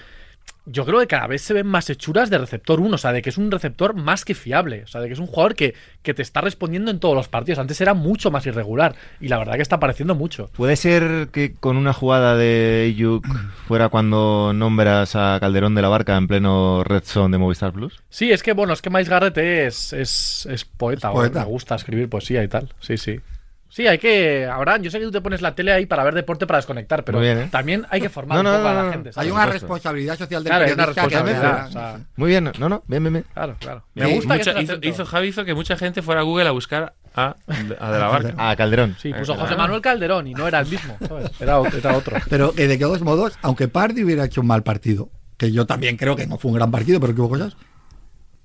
[0.67, 3.23] yo creo que cada vez se ven más hechuras de receptor 1, o sea, de
[3.23, 5.73] que es un receptor más que fiable, o sea, de que es un jugador que,
[6.03, 7.57] que te está respondiendo en todos los partidos.
[7.57, 10.51] Antes era mucho más irregular y la verdad que está apareciendo mucho.
[10.55, 13.25] ¿Puede ser que con una jugada de Ayuk
[13.67, 17.99] fuera cuando nombras a Calderón de la Barca en pleno Red Zone de Movistar Plus?
[18.09, 21.39] Sí, es que bueno, es que Miles Garrett es, es, es poeta, Es o poeta.
[21.39, 22.69] me gusta escribir poesía y tal.
[22.79, 23.19] Sí, sí.
[23.73, 24.45] Sí, hay que.
[24.45, 27.05] Abraham, yo sé que tú te pones la tele ahí para ver deporte para desconectar,
[27.05, 27.47] pero bien, ¿eh?
[27.49, 28.91] también hay que formar No, un no, poco a la no.
[28.91, 29.11] gente.
[29.15, 32.83] Hay una responsabilidad social del Claro, hay una responsabilidad, o sea, Muy bien, no, no,
[32.87, 33.25] bien, bien, bien.
[33.33, 33.83] Claro, claro.
[33.93, 36.49] Sí, Me gusta que Mucha- hizo, hizo- Javi hizo que mucha gente fuera a Google
[36.49, 38.33] a buscar a, a De la Barca.
[38.51, 38.97] A Calderón.
[38.99, 39.35] Sí, puso.
[39.35, 41.31] José Manuel Calderón y no era el mismo, ¿sabes?
[41.39, 42.17] Era, era otro.
[42.29, 45.95] Pero que de todos modos, aunque Pardy hubiera hecho un mal partido, que yo también
[45.95, 47.55] creo que no fue un gran partido, pero que hubo cosas,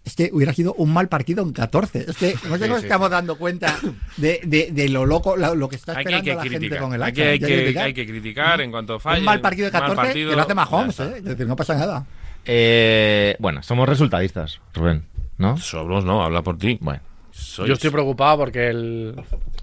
[0.06, 2.06] es que hubiera sido un mal partido en 14.
[2.08, 3.76] Es que no sé Sí, nos sí, estamos dando cuenta
[4.16, 6.58] de, de- de lo loco, lo, lo que está Hay que, hay esperando que la
[6.60, 7.14] gente con el Hay hacha.
[7.16, 7.84] que, hay Hay que criticar.
[7.84, 9.18] hay que criticar en cuanto falle.
[9.18, 11.00] un mal partido de mal 14 partido, que lo hace Mahomes.
[11.00, 11.14] ¿eh?
[11.18, 12.06] Es decir, no pasa nada.
[12.44, 15.04] Eh, bueno, somos resultadistas, Rubén,
[15.38, 15.56] ¿no?
[15.56, 16.78] Sobros no, habla por ti.
[16.80, 17.00] Bueno,
[17.34, 19.14] Sois- Yo estoy preocupado porque el,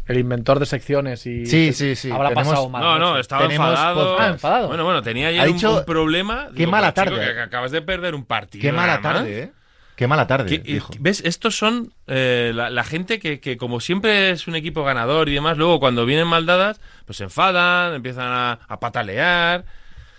[0.08, 2.84] el inventor de secciones y Sí, sí, sí, habrá tenemos- pasado mal.
[2.84, 4.20] No, no, estaba enfadado.
[4.20, 4.68] Ah, enfadado.
[4.68, 6.50] Bueno, bueno, tenía ayer Ha un- dicho, un, problema.
[6.56, 7.16] qué mala tarde.
[7.34, 8.62] que acabas de perder un partido.
[8.62, 9.02] Qué mala más.
[9.02, 9.52] tarde, ¿eh?
[9.96, 10.92] Qué mala tarde, Que- dijo.
[11.00, 11.22] ¿Ves?
[11.26, 15.34] Estos son eh, la, la gente que, que, como siempre es un equipo ganador y
[15.36, 19.66] demás, luego cuando vienen mal dadas, pues se enfadan, empiezan a, a patalear.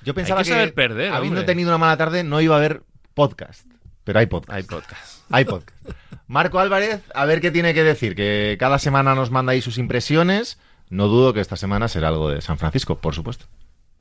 [0.02, 1.52] Yo pensaba Hay que saber perder, habiendo hombre.
[1.52, 2.82] tenido una mala tarde, no iba a haber
[3.14, 3.66] podcast.
[4.04, 4.56] Pero hay podcast.
[4.56, 5.14] Hay podcast.
[5.30, 5.74] Hay podcast.
[6.26, 8.14] Marco Álvarez, a ver qué tiene que decir.
[8.14, 10.58] Que cada semana nos manda ahí sus impresiones.
[10.90, 13.46] No dudo que esta semana será algo de San Francisco, por supuesto.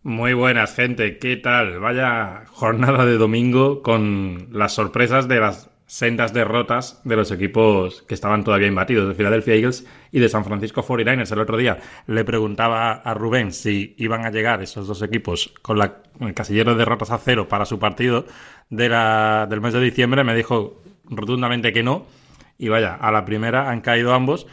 [0.03, 1.17] Muy buenas, gente.
[1.17, 1.79] ¿Qué tal?
[1.79, 8.13] Vaya jornada de domingo con las sorpresas de las sendas derrotas de los equipos que
[8.13, 11.31] estaban todavía imbatidos, de Philadelphia Eagles y de San Francisco 49ers.
[11.31, 15.77] El otro día le preguntaba a Rubén si iban a llegar esos dos equipos con
[15.77, 18.25] la, el casillero de derrotas a cero para su partido
[18.69, 20.25] del mes de diciembre.
[20.25, 22.07] Me dijo rotundamente que no.
[22.57, 24.47] Y vaya, a la primera han caído ambos.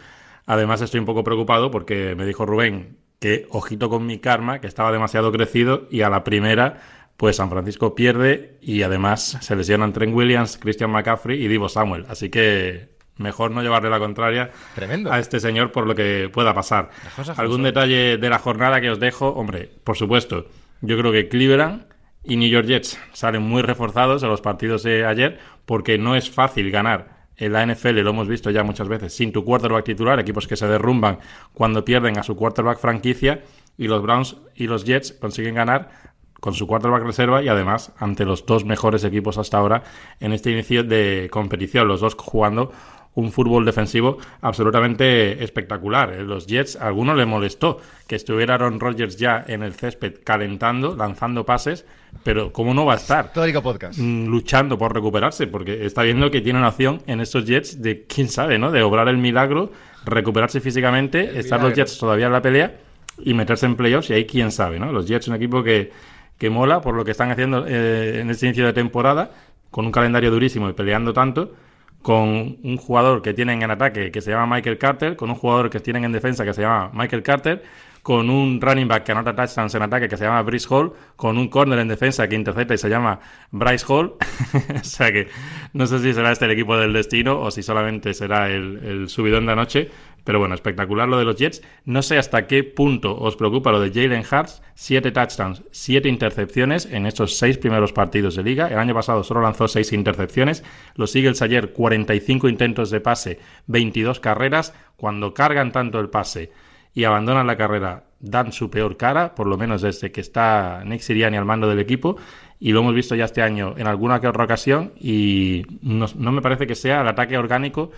[0.47, 4.67] Además estoy un poco preocupado porque me dijo Rubén que ojito con mi karma, que
[4.67, 6.81] estaba demasiado crecido y a la primera
[7.21, 12.07] pues San Francisco pierde y además se lesionan Trent Williams, Christian McCaffrey y Divo Samuel.
[12.09, 15.13] Así que mejor no llevarle la contraria Tremendo.
[15.13, 16.89] a este señor por lo que pueda pasar.
[17.37, 19.29] ¿Algún detalle de la jornada que os dejo?
[19.29, 20.47] Hombre, por supuesto,
[20.81, 21.85] yo creo que Cleveland
[22.25, 26.31] y New York Jets salen muy reforzados en los partidos de ayer porque no es
[26.31, 30.21] fácil ganar en la NFL, lo hemos visto ya muchas veces, sin tu quarterback titular,
[30.21, 31.19] equipos que se derrumban
[31.55, 33.43] cuando pierden a su quarterback franquicia
[33.79, 35.91] y los Browns y los Jets consiguen ganar
[36.39, 39.83] con su quarterback reserva y además ante los dos mejores equipos hasta ahora
[40.21, 42.73] en este inicio de competición, los dos jugando
[43.15, 46.13] un fútbol defensivo absolutamente espectacular.
[46.13, 50.15] Eh, Los Jets, a alguno le molestó que estuviera Aaron Rodgers ya en el césped
[50.25, 51.85] calentando, lanzando pases,
[52.23, 53.27] pero ¿cómo no va a estar?
[53.27, 53.99] Histórico podcast.
[53.99, 58.05] mm, luchando por recuperarse, porque está viendo que tiene una opción en estos Jets de,
[58.05, 58.71] quién sabe, ¿no?
[58.71, 59.73] De obrar el milagro,
[60.05, 61.75] recuperarse físicamente, estar los.
[61.75, 62.79] Jets todavía en la pelea
[63.23, 64.93] y meterse en playoffs y ahí quién sabe, ¿no?
[64.93, 65.93] Los Jets un equipo que,
[66.39, 69.31] que mola por lo que están haciendo eh, en este inicio de temporada,
[69.71, 71.53] con un calendario durísimo y peleando tanto,
[72.03, 75.71] con un jugador que tienen en ataque que se llama Michael Carter, con un jugador
[75.71, 77.63] que tienen en defensa que se llama Michael Carter,
[78.03, 81.37] con un running back que anota touchdowns en ataque que se llama Bryce Hall, con
[81.37, 84.15] un corner en defensa que intercepta y se llama Bryce Hall.
[84.81, 85.29] o sea que
[85.75, 89.09] no sé si será este el equipo del destino o si solamente será el, el
[89.09, 89.91] subidón de anoche.
[90.25, 91.63] Pero bueno, espectacular lo de los Jets.
[91.85, 94.63] No sé hasta qué punto os preocupa lo de Jalen Hurts.
[94.75, 98.69] Siete touchdowns, siete intercepciones en estos seis primeros partidos de liga.
[98.69, 100.65] El año pasado solo lanzó seis intercepciones.
[100.95, 104.75] Los Eagles ayer 45 intentos de pase, 22 carreras.
[104.97, 106.53] Cuando cargan tanto el pase
[106.93, 111.01] y abandonan la carrera, dan su peor cara, por lo menos desde que está Nick
[111.01, 112.17] Siriani al mando del equipo.
[112.59, 114.93] Y lo hemos visto ya este año en alguna que otra ocasión.
[115.01, 117.91] Y no, no me parece que sea el ataque orgánico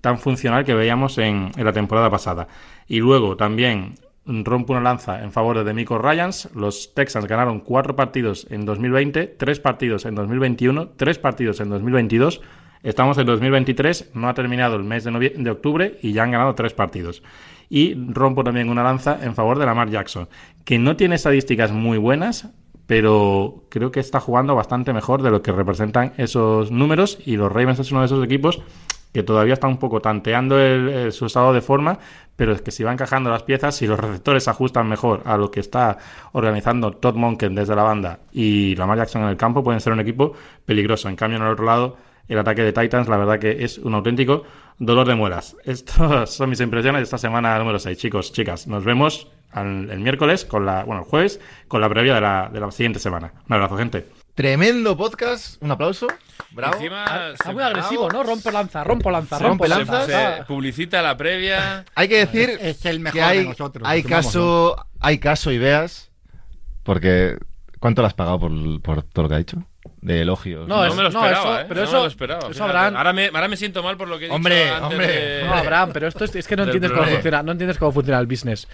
[0.00, 2.48] tan funcional que veíamos en, la temporada pasada.
[2.86, 6.50] Y luego también rompo una lanza en favor de Demico Ryans.
[6.54, 12.40] Los Texans ganaron cuatro partidos en 2020, tres partidos en 2021, tres partidos en 2022.
[12.82, 16.54] Estamos en 2023, no ha terminado el mes de, de octubre y ya han ganado
[16.54, 17.22] tres partidos.
[17.68, 20.28] Y rompo también una lanza en favor de Lamar Jackson,
[20.64, 22.48] que no tiene estadísticas muy buenas,
[22.86, 27.50] pero creo que está jugando bastante mejor de lo que representan esos números y los
[27.50, 28.62] Ravens es uno de esos equipos
[29.16, 31.98] que todavía está un poco tanteando el- el- su estado de forma,
[32.36, 35.36] pero es que si va encajando las piezas, si los receptores se ajustan mejor a
[35.38, 35.96] lo que está
[36.32, 40.00] organizando Todd Monken desde la banda y Lamar Jackson en el campo, pueden ser un
[40.00, 40.34] equipo
[40.66, 41.08] peligroso.
[41.08, 41.96] En cambio, en el otro lado,
[42.28, 44.42] el ataque de Titans, la verdad que es un auténtico
[44.78, 45.56] dolor de muelas.
[45.64, 47.96] Estas son mis impresiones de esta semana número 6.
[47.96, 52.14] Chicos, chicas, nos vemos al- el miércoles, con la, bueno, el jueves, con la previa
[52.16, 53.32] de la, de la siguiente semana.
[53.48, 54.04] Un abrazo, gente.
[54.36, 55.56] Tremendo podcast.
[55.62, 56.06] Un aplauso.
[56.50, 56.74] Bravo.
[56.74, 58.22] Encima Está se- muy agresivo, ¿no?
[58.22, 60.04] Rompe lanza, rompo lanza, rompo Rompe lanza.
[60.04, 60.44] se Ah.
[60.46, 61.86] publicita la previa.
[61.94, 63.88] Hay que decir Es el mejor que hay, de nosotros.
[63.88, 66.10] hay caso, hay caso y veas,
[66.82, 67.38] porque
[67.80, 69.62] ¿cuánto le has pagado por, por todo lo que ha dicho?
[70.00, 70.66] De elogios.
[70.68, 71.64] No, No, es- me lo no, esperaba, eso- ¿eh?
[71.68, 72.40] pero no eso- me lo esperaba.
[72.40, 72.70] eso fíjate.
[72.70, 75.06] Abraham- ahora, me, ahora me siento mal por lo que he dicho Hombre, antes hombre.
[75.06, 77.92] de- No, Abraham, pero esto es, es que no entiendes cómo funciona, no entiendes cómo
[77.92, 78.68] funciona el business.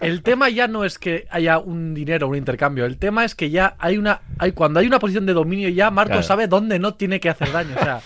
[0.00, 2.84] El tema ya no es que haya un dinero, un intercambio.
[2.84, 5.90] El tema es que ya hay una, hay cuando hay una posición de dominio ya
[5.90, 6.22] Marcos Claro.
[6.26, 7.74] sabe dónde no tiene que hacer daño.
[7.78, 8.00] O sea,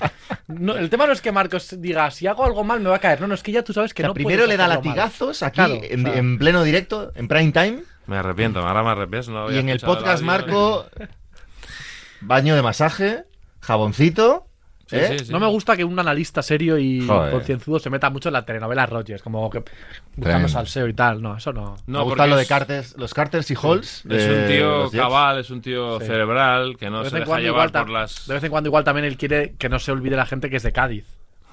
[0.48, 3.00] no- el tema no es que Marcos diga si hago algo mal me va a
[3.00, 3.20] caer.
[3.20, 4.82] No, no es que ya tú sabes que O sea, no primero le da hacerlo
[4.84, 4.96] mal.
[4.96, 6.18] latigazos aquí Claro, en, o sea.
[6.18, 9.30] en pleno directo, en prime time, Me arrepiento, ahora me arrepiento.
[9.30, 10.22] no y en el podcast.
[10.22, 10.86] Marco,
[12.22, 13.24] baño de masaje,
[13.60, 14.46] jaboncito.
[14.90, 15.16] ¿eh?
[15.18, 15.32] sí, sí.
[15.32, 17.30] No me gusta que un analista serio y Joder.
[17.32, 19.62] concienzudo se meta mucho en la telenovela Rogers, como que
[20.16, 21.22] buscando salseo y tal.
[21.22, 21.76] No, eso no.
[21.86, 24.04] Me No, gusta porque lo de Carters, los Carters y Halls.
[24.08, 26.06] Es un tío cabal, es un tío Sí.
[26.06, 28.26] cerebral, que no de, se deja llevar igual, por las...
[28.26, 30.56] de vez en cuando igual también él quiere que no se olvide la gente que
[30.56, 31.06] es de Cádiz.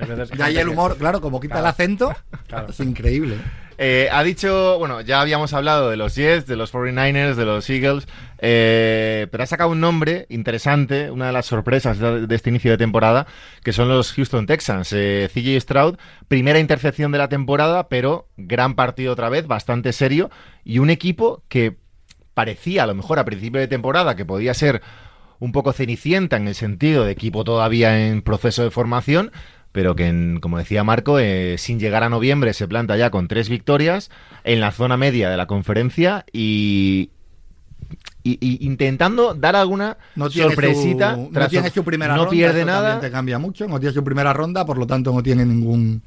[0.00, 2.14] Hay veces- Y ahí el humor, claro, como quita el acento,
[2.46, 2.68] Claro.
[2.70, 3.36] es increíble.
[3.80, 7.70] Eh, ha dicho, bueno, ya habíamos hablado de los Jets, de los 49ers, de los
[7.70, 12.72] Eagles, eh, pero ha sacado un nombre interesante, una de las sorpresas de, este inicio
[12.72, 13.28] de temporada,
[13.62, 14.92] que son los Houston Texans.
[14.92, 20.28] Eh, CJ Stroud, primera intercepción de la temporada, pero gran partido otra vez, bastante serio,
[20.64, 21.76] y un equipo que
[22.34, 24.82] parecía a lo mejor a principio de temporada que podía ser
[25.38, 29.30] un poco cenicienta en el sentido de equipo todavía en proceso de formación,
[29.72, 33.28] pero que, en- como decía Marco, eh, sin llegar a noviembre se planta ya con
[33.28, 34.10] tres victorias
[34.44, 37.10] en la zona media de la conferencia y,
[38.24, 41.14] y- y intentando dar alguna No sorpresita.
[41.14, 42.30] su, no tiene su primera no ronda.
[42.30, 43.00] pierde nada.
[43.00, 43.68] te cambia mucho.
[43.68, 46.02] No tiene su primera ronda, por lo tanto no tiene ningún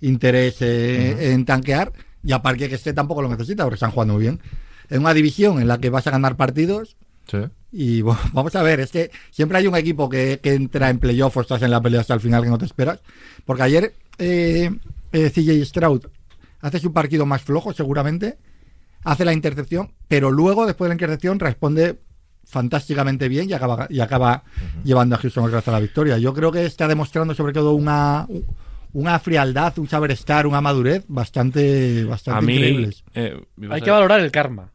[0.00, 1.92] interés eh, en tanquear.
[2.22, 4.40] Y aparte que este tampoco lo necesita, porque están jugando muy bien.
[4.90, 6.96] En una división en la que vas a ganar partidos.
[7.30, 7.38] Sí.
[7.76, 10.98] Y bueno, vamos a ver, es que siempre hay un equipo que, que entra en
[11.00, 13.00] playoff o estás en la pelea hasta el final que no te esperas.
[13.44, 14.70] Porque ayer eh,
[15.12, 16.06] eh, CJ Stroud
[16.60, 18.38] hace su partido más flojo, seguramente.
[19.02, 21.98] Hace la intercepción, pero luego, después de la intercepción, responde
[22.46, 24.44] fantásticamente bien y acaba, y acaba
[24.84, 26.16] llevando a Houston hasta la victoria.
[26.18, 28.26] Yo creo que está demostrando sobre todo una,
[28.92, 32.54] una frialdad, un saber estar, una madurez bastante, A bastante mí.
[32.54, 33.04] increíbles.
[33.14, 33.38] eh,
[33.70, 34.70] Hay a- que valorar el karma.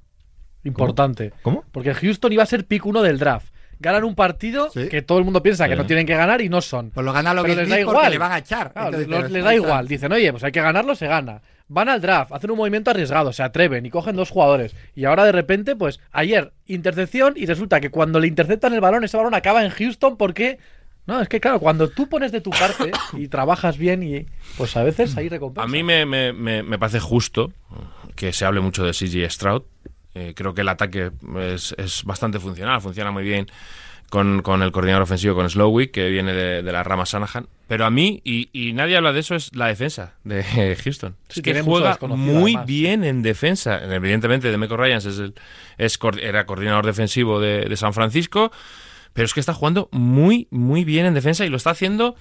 [0.63, 1.31] Importante.
[1.41, 1.63] ¿Cómo?
[1.71, 3.53] Porque Houston iba a ser pick uno del draft.
[3.81, 4.89] Ganan un partido Sí.
[4.89, 6.89] que todo el mundo piensa que no tienen que ganar y no son.
[6.91, 8.11] Pues lo gana lo Pero que les da igual.
[8.11, 8.73] le van a echar.
[8.73, 9.85] Claro, Entonces, lo- dices, les da "Ahí igual.
[9.85, 9.89] está".
[9.89, 11.41] Dicen, oye, pues hay que ganarlo, se gana.
[11.69, 14.75] Van al draft, hacen un movimiento arriesgado, se atreven y cogen dos jugadores.
[14.95, 19.05] Y ahora de repente, pues ayer, intercepción y resulta que cuando le interceptan el balón,
[19.05, 20.57] ese balón acaba en Houston porque...
[21.05, 24.25] No, es que claro, cuando tú pones de tu parte y trabajas bien y
[24.57, 25.63] pues a veces hay recompensa.
[25.65, 27.51] A mí me, me- me- me parece justo
[28.15, 29.63] que se hable mucho de CJ Stroud.
[30.15, 33.47] Eh, creo que el ataque es, es bastante funcional, funciona muy bien
[34.09, 37.47] con, con el coordinador ofensivo, con Slowick, que viene de, de la rama Shanahan.
[37.67, 40.43] Pero a mí, y, y nadie habla de eso, es la defensa de
[40.83, 41.15] Houston.
[41.29, 42.65] Sí, es que juega muy además.
[42.65, 43.79] bien en defensa.
[43.93, 45.35] Evidentemente, Demeco Ryans es el,
[45.77, 48.51] es, era coordinador defensivo de, de San Francisco,
[49.13, 52.15] pero es que está jugando muy, muy bien en defensa y lo está haciendo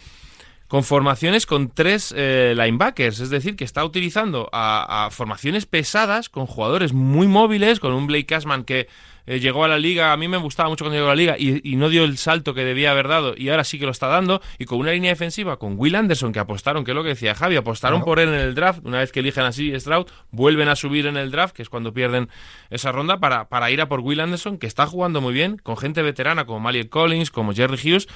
[0.69, 6.47] con formaciones con tres eh, linebackers, es decir, que está utilizando a, formaciones pesadas con
[6.47, 8.87] jugadores muy móviles, con un Blake Cashman que
[9.29, 11.37] eh, llegó a la liga, a mí me gustaba mucho cuando llegó a la liga
[11.39, 13.93] y, y no dio el salto que debía haber dado y ahora sí que lo
[13.93, 17.03] está dando, y con una línea defensiva con Will Anderson que apostaron, que es lo
[17.03, 20.07] que decía Javi, apostaron por él en el draft, una vez que eligen así Stroud,
[20.31, 22.31] vuelven a subir en el draft, que es cuando pierden
[22.71, 25.77] esa ronda, para, para ir a por Will Anderson, que está jugando muy bien, con
[25.77, 28.09] gente veterana como Maliet Collins, como Jerry Hughes,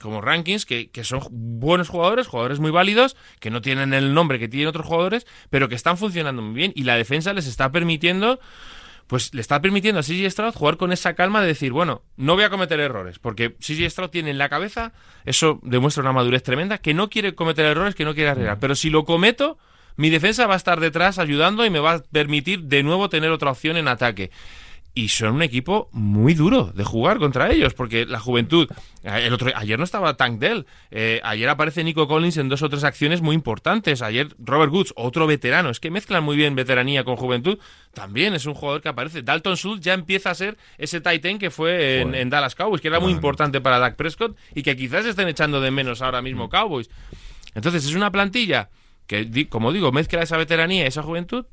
[0.00, 4.38] como Rankings, que, que son buenos jugadores, jugadores muy válidos, que no tienen el nombre
[4.38, 7.72] que tienen otros jugadores, pero que están funcionando muy bien y la defensa les está
[7.72, 8.38] permitiendo,
[9.08, 12.34] pues le está permitiendo a CJ Stroud jugar con esa calma de decir, bueno, no
[12.34, 14.92] voy a cometer errores, porque CJ Stroud tiene en la cabeza,
[15.24, 18.76] eso demuestra una madurez tremenda, que no quiere cometer errores, que no quiere arriesgar, pero
[18.76, 19.58] si lo cometo,
[19.96, 23.30] mi defensa va a estar detrás ayudando y me va a permitir de nuevo tener
[23.30, 24.30] otra opción en ataque
[24.98, 28.68] y son un equipo muy duro de jugar contra ellos, porque la juventud,
[29.04, 32.62] eh, el otro, ayer no estaba Tank Dell, eh, ayer aparece Nico Collins en dos
[32.62, 36.56] o tres acciones muy importantes, ayer Robert Woods, otro veterano, es que mezclan muy bien
[36.56, 37.60] veteranía con juventud,
[37.94, 41.50] también es un jugador que aparece, Dalton Schultz ya empieza a ser ese Titan que
[41.50, 45.06] fue en, en Dallas Cowboys, que era muy importante para Dak Prescott y que quizás
[45.06, 46.90] estén echando de menos ahora mismo Cowboys.
[47.54, 48.70] Entonces es una plantilla
[49.06, 51.46] que, como digo, mezcla esa veteranía y esa juventud,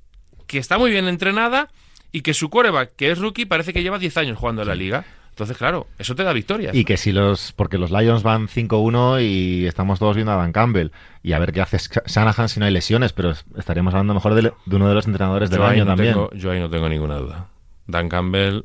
[0.47, 1.69] que está muy bien entrenada
[2.15, 4.75] y que su coreback, que es rookie, parece que lleva 10 años jugando en la
[4.75, 5.06] liga.
[5.32, 6.73] Entonces, claro, eso te da victorias.
[6.73, 7.51] Y que si los.
[7.51, 10.91] Porque los Lions van 5-1 y estamos todos viendo a Dan Campbell.
[11.23, 14.34] Y a ver qué hace Sh- Shanahan si no hay lesiones, pero estaríamos hablando mejor
[14.34, 16.13] de, de uno de los entrenadores del yo, año no también.
[16.13, 17.47] tengo, yo ahí no tengo ninguna duda.
[17.88, 18.63] Dan Campbell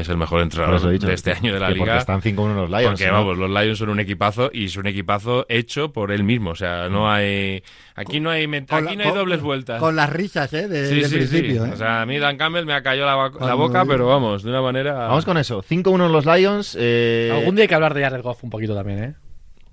[0.00, 1.98] es el mejor entrenador dicho, de este año de la que Porque liga.
[1.98, 2.90] están 5-1 los Lions.
[3.00, 3.12] Porque ¿no?
[3.12, 6.50] vamos, los Lions son un equipazo y es un equipazo hecho por él mismo.
[6.50, 7.62] O sea, no hay.
[7.94, 9.78] Aquí no hay, aquí la- no hay con- dobles vueltas.
[9.80, 10.66] Con las risas, ¿eh?
[10.68, 11.70] De, Sí, del sí, principio, sí.
[11.70, 11.72] ¿eh?
[11.74, 13.06] O sea, a mí Dan Campbell me ha callado
[13.40, 14.94] la, boca, pero vamos, de una manera.
[14.94, 15.62] Vamos con eso.
[15.62, 16.76] 5-1 los Lions.
[16.78, 19.14] eh, Algún día hay que hablar de Jared Goff un poquito también, ¿eh?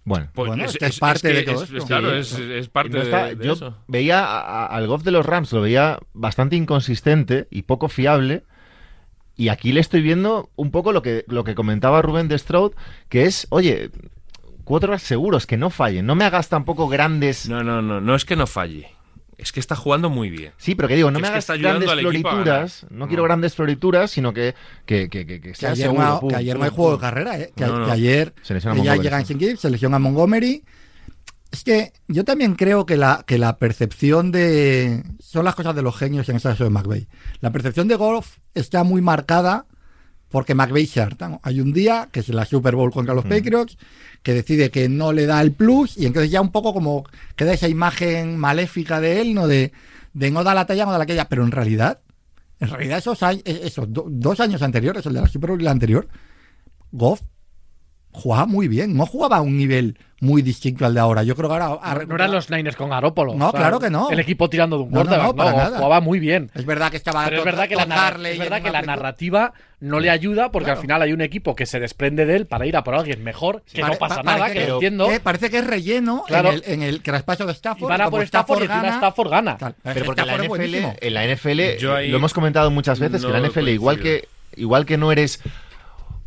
[0.03, 0.29] Bueno.
[0.33, 1.85] Pues Bueno, es que es parte que de todo es- esto.
[1.85, 3.77] Claro, es, es parte no está- de, de yo eso.
[3.87, 8.43] veía a- a- al golf de los Rams, lo veía bastante inconsistente y poco fiable.
[9.41, 12.73] Y aquí le estoy viendo un poco lo que, lo que comentaba Rubén de Stroud,
[13.09, 13.89] que es, oye,
[14.65, 16.05] cuatro seguros, que no fallen.
[16.05, 17.49] No me hagas tampoco grandes.
[17.49, 18.89] No, no, no, no es que no falle.
[19.39, 20.51] Es que está jugando muy bien.
[20.57, 22.85] Sí, pero que digo, no Que me hagas grandes a florituras.
[22.91, 23.07] No No.
[23.07, 24.53] quiero grandes florituras, sino que,
[24.85, 26.05] que, que, que, que Que sea ayer, seguro.
[26.05, 27.51] no, pum, que ayer no pum, hay juego de carrera, ¿eh?
[27.55, 27.85] Que, No, no.
[27.87, 30.63] que ayer Se lesiona ya Montgomery, llegan Gibbs, se lesiona Montgomery.
[31.51, 35.03] Es que yo también creo que la, que la percepción de...
[35.19, 37.07] Son las cosas de los genios en ese caso de McVeigh.
[37.41, 39.65] La percepción de golf está muy marcada
[40.29, 41.05] porque McVay se.
[41.43, 43.77] Hay un día, que es la Super Bowl contra los Patriots,
[44.23, 47.03] que decide que no le da el plus y entonces ya un poco como
[47.35, 49.47] queda esa imagen maléfica de él, ¿no?
[49.47, 49.73] De,
[50.13, 51.99] de no da la talla, no da la talla, pero en realidad,
[52.61, 55.65] en realidad esos, años, esos do- dos años anteriores, el de la Super Bowl y
[55.65, 56.07] el anterior,
[56.93, 57.21] Goff
[58.13, 61.23] jugaba muy bien, no jugaba a un nivel muy distinto al de ahora.
[61.23, 61.79] Yo creo que ahora...
[61.81, 63.33] ha No eran los Niners con Garópolo.
[63.33, 64.11] No, claro que no.
[64.11, 65.77] El equipo tirando de un No, no, no, para no, nada.
[65.77, 66.51] jugaba muy bien.
[66.53, 67.23] Es verdad que estaba...
[67.25, 67.83] Pero es verdad que la,
[68.29, 70.79] es y verdad que la narrativa no le ayuda porque Claro.
[70.79, 73.23] al final hay un equipo que se desprende de él para ir a por alguien
[73.23, 75.07] mejor, que Pare- no pasa pa- nada, parece que que- lo entiendo.
[75.09, 76.49] que parece que es relleno Claro.
[76.49, 77.89] en, el, en el traspaso de Y Stafford.
[77.89, 79.57] van a por Stafford y encima gana- Stafford gana.
[79.57, 79.75] Tal.
[79.81, 83.25] Pero porque en la Stafford es NFL, en la NFL lo hemos comentado muchas veces,
[83.25, 84.21] que la NFL, igual coincido.
[84.21, 85.41] que, igual que no eres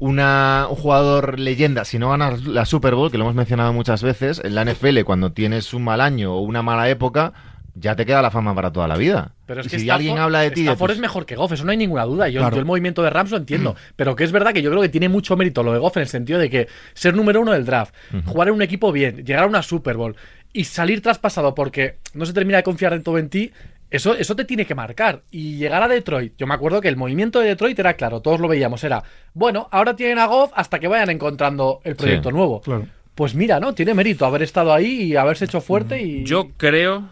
[0.08, 4.02] una, un jugador leyenda, si no ganas la Super Bowl, que lo hemos mencionado muchas
[4.02, 7.32] veces, en la NFL, cuando tienes un mal año o una mala época,
[7.74, 9.32] ya te queda la fama para toda la vida.
[9.46, 11.64] Pero es que si Stafford- alguien habla de ti, Stafford es mejor que Goff, eso
[11.64, 12.28] no hay ninguna duda.
[12.28, 12.54] Yo, Claro.
[12.56, 13.74] yo el movimiento de Rams lo entiendo.
[13.96, 16.02] Pero que es verdad que yo creo que tiene mucho mérito lo de Goff en
[16.02, 17.94] el sentido de que ser número uno del draft,
[18.26, 20.14] jugar en un equipo bien, llegar a una Super Bowl
[20.52, 23.52] y salir traspasado porque no se termina de confiar en todo en ti.
[23.94, 25.22] Eso, eso te tiene que marcar.
[25.30, 26.34] Y llegar a Detroit.
[26.36, 28.82] Yo me acuerdo que el movimiento de Detroit era claro, todos lo veíamos.
[28.84, 29.02] Era,
[29.34, 32.60] bueno, ahora tienen a Goff hasta que vayan encontrando el proyecto Sí, nuevo.
[32.60, 32.86] claro.
[33.14, 33.74] Pues mira, ¿no?
[33.74, 36.24] Tiene mérito haber estado ahí y haberse hecho fuerte y.
[36.24, 37.08] Yo creo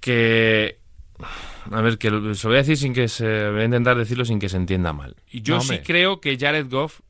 [0.00, 0.78] que.
[1.70, 3.50] A ver, que lo- se lo voy a decir sin que se.
[3.50, 5.16] Voy a intentar decirlo sin que se entienda mal.
[5.30, 7.00] Y Yo No, sí creo que Jared Goff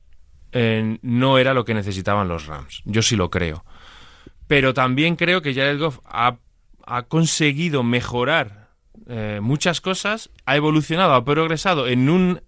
[0.53, 2.83] eh, no era lo que necesitaban los Rams.
[2.85, 3.65] Yo sí lo creo.
[4.47, 6.39] Pero también creo que Jared Goff ha,
[6.87, 8.68] ha conseguido mejorar
[9.09, 12.41] eh, muchas cosas, ha evolucionado, ha progresado en un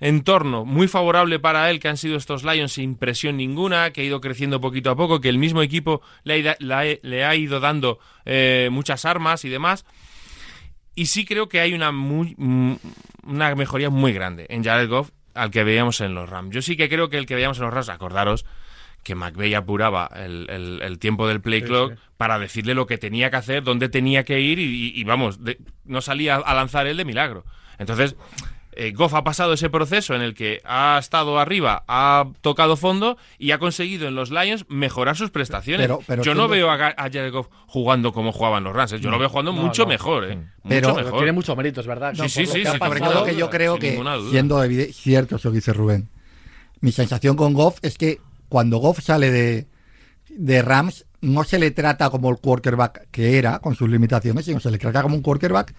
[0.00, 4.04] entorno muy favorable para él que han sido estos Lions sin presión ninguna, que ha
[4.04, 6.56] ido creciendo poquito a poco, que el mismo equipo le ha,
[7.02, 9.84] le ha ido dando eh, muchas armas y demás.
[10.94, 12.74] Y sí creo que hay una, muy, mm,
[13.24, 16.54] una mejoría muy grande en Jared Goff al que veíamos en los Rams.
[16.54, 18.44] Yo sí que creo que el que veíamos en los Rams, acordaros
[19.02, 21.98] que McVeigh apuraba el, el- el tiempo del play clock sí.
[22.16, 25.42] para decirle lo que tenía que hacer, dónde tenía que ir y, y- y vamos,
[25.44, 27.44] de- no salía a lanzar él de milagro.
[27.78, 28.16] Entonces,
[28.72, 33.16] eh, Goff ha pasado ese proceso en el que ha estado arriba, ha tocado fondo
[33.38, 35.86] y ha conseguido en los Lions mejorar sus prestaciones.
[35.86, 38.92] Pero- pero Yo no veo a, a Jared Goff jugando como jugaban los Rams.
[38.92, 39.00] ¿eh?
[39.00, 39.88] Yo lo veo jugando no, mucho no.
[39.88, 40.24] mejor.
[40.24, 40.38] ¿eh?
[40.68, 41.18] Pero- mucho pero mejor.
[41.20, 42.14] Tiene mucho mérito, es verdad.
[42.14, 43.98] Sí, sí, sí, Sobre todo que yo creo que,
[44.30, 46.08] siendo cierto eso que dice Rubén,
[46.80, 49.66] mi sensación con Goff es que cuando Goff sale de,
[50.30, 54.60] de Rams, no se le trata como el quarterback que era, con sus limitaciones, sino
[54.60, 55.74] se le trata como un quarterback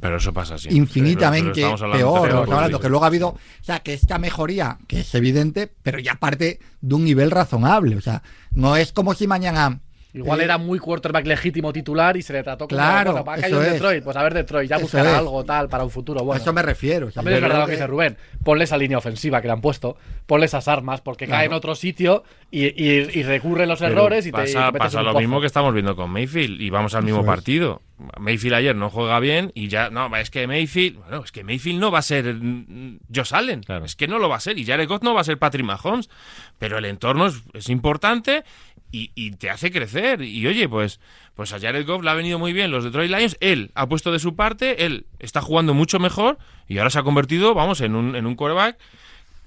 [0.00, 0.68] Pero eso pasa así.
[0.70, 2.52] infinitamente Pero peor.
[2.52, 6.14] hablando que luego ha habido, o sea, que esta mejoría, que es evidente, pero ya
[6.16, 7.96] parte de un nivel razonable.
[7.96, 9.80] O sea, no es como si mañana.
[10.16, 13.34] Igual eh, era muy quarterback legítimo titular y se le trató como Claro, bueno, va
[13.34, 13.72] a caer eso es.
[13.74, 15.16] Detroit, pues a ver Detroit, ya buscará es.
[15.18, 16.20] algo tal para un futuro.
[16.20, 17.08] A Bueno, eso me refiero.
[17.08, 18.16] o sea, también es verdad lo que que- dice Rubén.
[18.42, 21.38] Ponle esa línea ofensiva que le han puesto, ponle esas armas, porque Claro.
[21.38, 24.58] cae en otro sitio y, y, y recurren los Pero errores y te, y pasa,
[24.58, 25.20] te metes pasa lo pozo.
[25.20, 27.36] mismo que estamos viendo con Mayfield y vamos al mismo Eso es.
[27.36, 27.82] partido.
[28.18, 31.80] Mayfield ayer no juega bien y ya no, es que Mayfield, bueno, es que Mayfield
[31.80, 33.84] no va a ser mm, Josh Allen, Claro.
[33.86, 35.64] es que no lo va a ser y Jared Goff no va a ser Patrick
[35.64, 36.10] Mahomes,
[36.58, 38.44] pero el entorno es, es importante
[38.92, 41.00] y, y te hace crecer y oye, pues
[41.34, 44.12] pues a Jared Goff le ha venido muy bien los Detroit Lions, él ha puesto
[44.12, 47.94] de su parte, él está jugando mucho mejor y ahora se ha convertido, vamos, en
[47.94, 48.36] un en un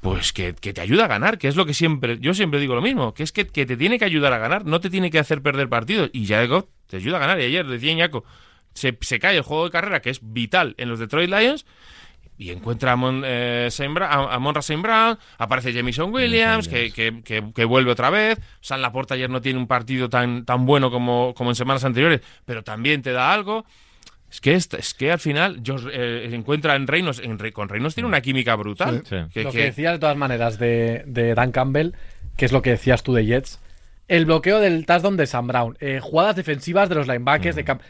[0.02, 2.76] pues que, que te ayuda a ganar, que es lo que siempre, yo siempre digo
[2.76, 5.12] lo mismo, que es que, que te tiene que ayudar a ganar, no te tiene
[5.12, 6.10] que hacer perder partidos.
[6.14, 7.40] Y Jared Goff te ayuda a ganar.
[7.42, 8.24] Y ayer decía Iñaco,
[8.74, 11.66] se, se cae el juego de carrera, que es vital en los Detroit Lions,
[12.40, 13.70] y encuentra a, Mon, eh,
[14.02, 18.40] a, a Monra Saint Brown, aparece Jamison Williams, que, que, que- que vuelve otra vez.
[18.62, 22.22] San Laporta ayer no tiene un partido tan, tan bueno como, como en semanas anteriores,
[22.46, 23.66] pero también te da algo.
[24.32, 28.08] Es que, es, es que al final eh, encuentra en Reinos, en con Reinos tiene
[28.08, 29.04] una química brutal.
[29.06, 29.18] Sí.
[29.34, 31.92] Que- lo que, decías de todas maneras de, de Dan Campbell,
[32.38, 33.60] que es lo que decías tú de Jets,
[34.08, 37.82] el bloqueo del touchdown de Sam Brown, eh, jugadas defensivas de los linebackers de camp.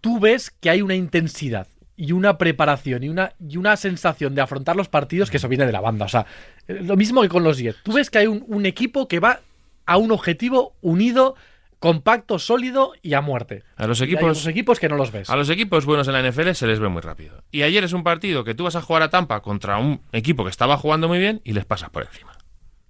[0.00, 1.66] Tú ves que hay una intensidad
[1.96, 5.66] y una preparación y una, y una sensación de afrontar los partidos que eso viene
[5.66, 6.04] de la banda.
[6.04, 6.26] O sea,
[6.68, 7.82] eh, lo mismo que con los Jets.
[7.82, 9.40] Tú ves que hay un, un equipo que va
[9.86, 11.36] a un objetivo unido,
[11.78, 13.62] compacto, sólido y a muerte.
[13.76, 15.30] A los equipos, equipos que no los ves.
[15.30, 17.42] a los equipos buenos en la NFL se les ve muy rápido.
[17.50, 20.44] Y ayer es un partido que tú vas a jugar a Tampa contra un equipo
[20.44, 22.36] que estaba jugando muy bien y les pasas por encima.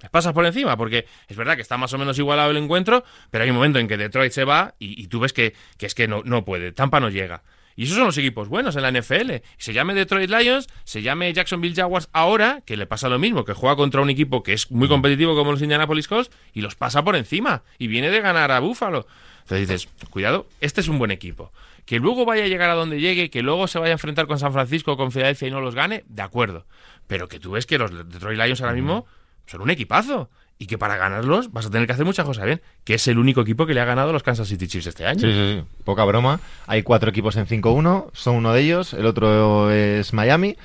[0.00, 3.04] Les pasas por encima porque es verdad que está más o menos igualado el encuentro,
[3.30, 5.86] pero hay un momento en que Detroit se va y, y tú ves que, que
[5.86, 6.72] es que no, no puede.
[6.72, 7.42] Tampa no llega.
[7.76, 9.32] Y esos son los equipos buenos en la NFL.
[9.58, 13.52] Se llame Detroit Lions, se llame Jacksonville Jaguars ahora, que le pasa lo mismo, que
[13.52, 17.04] juega contra un equipo que es muy competitivo como los Indianapolis Colts y los pasa
[17.04, 17.62] por encima.
[17.78, 19.06] Y viene de ganar a Buffalo.
[19.42, 21.52] Entonces dices, cuidado, este es un buen equipo.
[21.84, 24.38] Que luego vaya a llegar a donde llegue, que luego se vaya a enfrentar con
[24.38, 26.66] San Francisco o con Filadelfia y no los gane, de acuerdo.
[27.06, 29.06] pero que tú ves que los Detroit Lions ahora mismo
[29.46, 30.30] son un equipazo.
[30.58, 32.62] Y que para ganarlos vas a tener que hacer muchas cosas bien.
[32.84, 35.06] Que es el único equipo que le ha ganado a los Kansas City Chiefs este
[35.06, 35.20] año.
[35.20, 35.64] Sí, sí, sí.
[35.84, 36.40] Poca broma.
[36.66, 38.06] Hay cuatro equipos en 5-1.
[38.12, 38.94] Son uno de ellos.
[38.94, 40.56] El otro es Miami.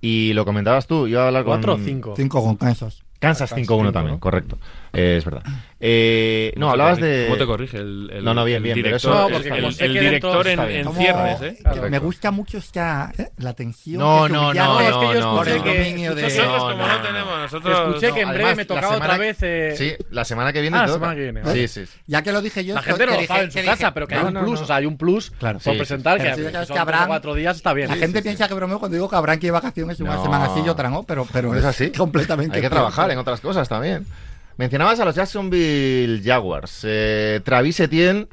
[0.00, 1.06] Y lo comentabas tú.
[1.06, 1.52] Yo iba a hablar con...
[1.52, 2.14] ¿Cuatro o cinco?
[2.16, 3.02] Cinco con Kansas.
[3.18, 4.58] Kansas 5-1 también, correcto.
[4.98, 5.42] Eh, es verdad.
[5.78, 7.24] Eh, no, ¿Cómo te hablabas corrige- de...
[7.26, 9.48] ¿Cómo te corrige el, el- No, no, bien, el bien, pero director, eso- No, porque
[9.48, 11.58] el- como el, que director en, en cierres, ¿eh?
[11.74, 13.28] que Me gusta mucho esta ¿eh?
[13.36, 13.98] la tensión.
[13.98, 17.02] No, que no, no, es que yo escuché que- Nosotros, No, como no, no, no.
[17.02, 17.88] tenemos, nosotros.
[17.88, 19.38] Escuché que en además, breve me tocaba semana- otra vez.
[19.42, 21.84] eh, Sí, la semana que viene Ah, la semana que viene, Sí, sí.
[21.86, 21.92] sí.
[22.06, 23.92] Ya que lo dije yo, La gente no que lo sabe en su que casa,
[23.92, 24.64] pero que No, hay un no, plus, no.
[24.64, 25.58] o sea, hay un plus Claro.
[25.58, 27.88] por presentar que, Pero que que cuatro días está bien.
[27.88, 30.22] La gente piensa que bromeo cuando digo que Abraham quiere vacaciones una No.
[30.22, 31.90] semana así y otra no, pero, pero Es así.
[31.92, 32.56] completamente.
[32.56, 34.06] Hay que trabajar en otras cosas también.
[34.56, 36.82] Mencionabas a los Jacksonville Jaguars.
[36.84, 38.26] Eh, Travis Etienne,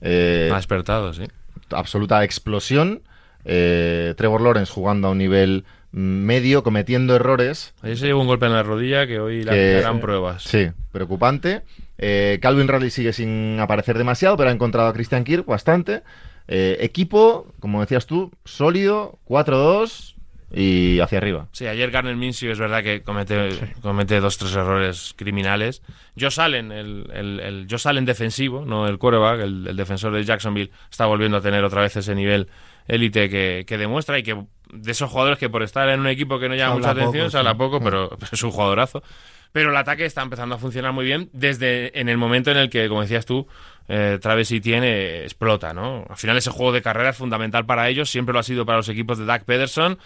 [0.00, 1.24] eh, Ha despertado, sí.
[1.70, 3.02] absoluta explosión.
[3.44, 7.74] Eh, Trevor Lawrence jugando a un nivel medio, cometiendo errores.
[7.82, 10.42] Ayer se llevó un golpe en la rodilla que hoy le harán pruebas.
[10.42, 11.62] Sí, preocupante.
[11.98, 16.02] Eh, Calvin Ridley sigue sin aparecer demasiado, pero ha encontrado a Christian Kirk bastante.
[16.48, 20.15] Equipo, como decías tú, sólido, 4-2
[20.58, 21.48] y hacia arriba.
[21.52, 23.50] Sí, ayer Garner Minshew es verdad que comete,
[23.82, 25.82] comete dos, tres errores criminales.
[26.18, 30.24] Josh Allen, el, el, el Josh Allen defensivo, no el quarterback, el, el defensor de
[30.24, 32.48] Jacksonville, está volviendo a tener otra vez ese nivel
[32.88, 36.38] élite que, que demuestra y que de esos jugadores que por estar en un equipo
[36.38, 37.58] que no llama mucha atención, poco, se habla sí.
[37.58, 39.02] poco, pero, pero es un jugadorazo.
[39.52, 42.70] Pero el ataque está empezando a funcionar muy bien desde en el momento en el
[42.70, 43.46] que, como decías tú,
[43.88, 46.06] eh, Travis tiene explota, ¿no?
[46.08, 48.78] Al final ese juego de carrera es fundamental para ellos, siempre lo ha sido para
[48.78, 49.98] los equipos de Doug Pederson.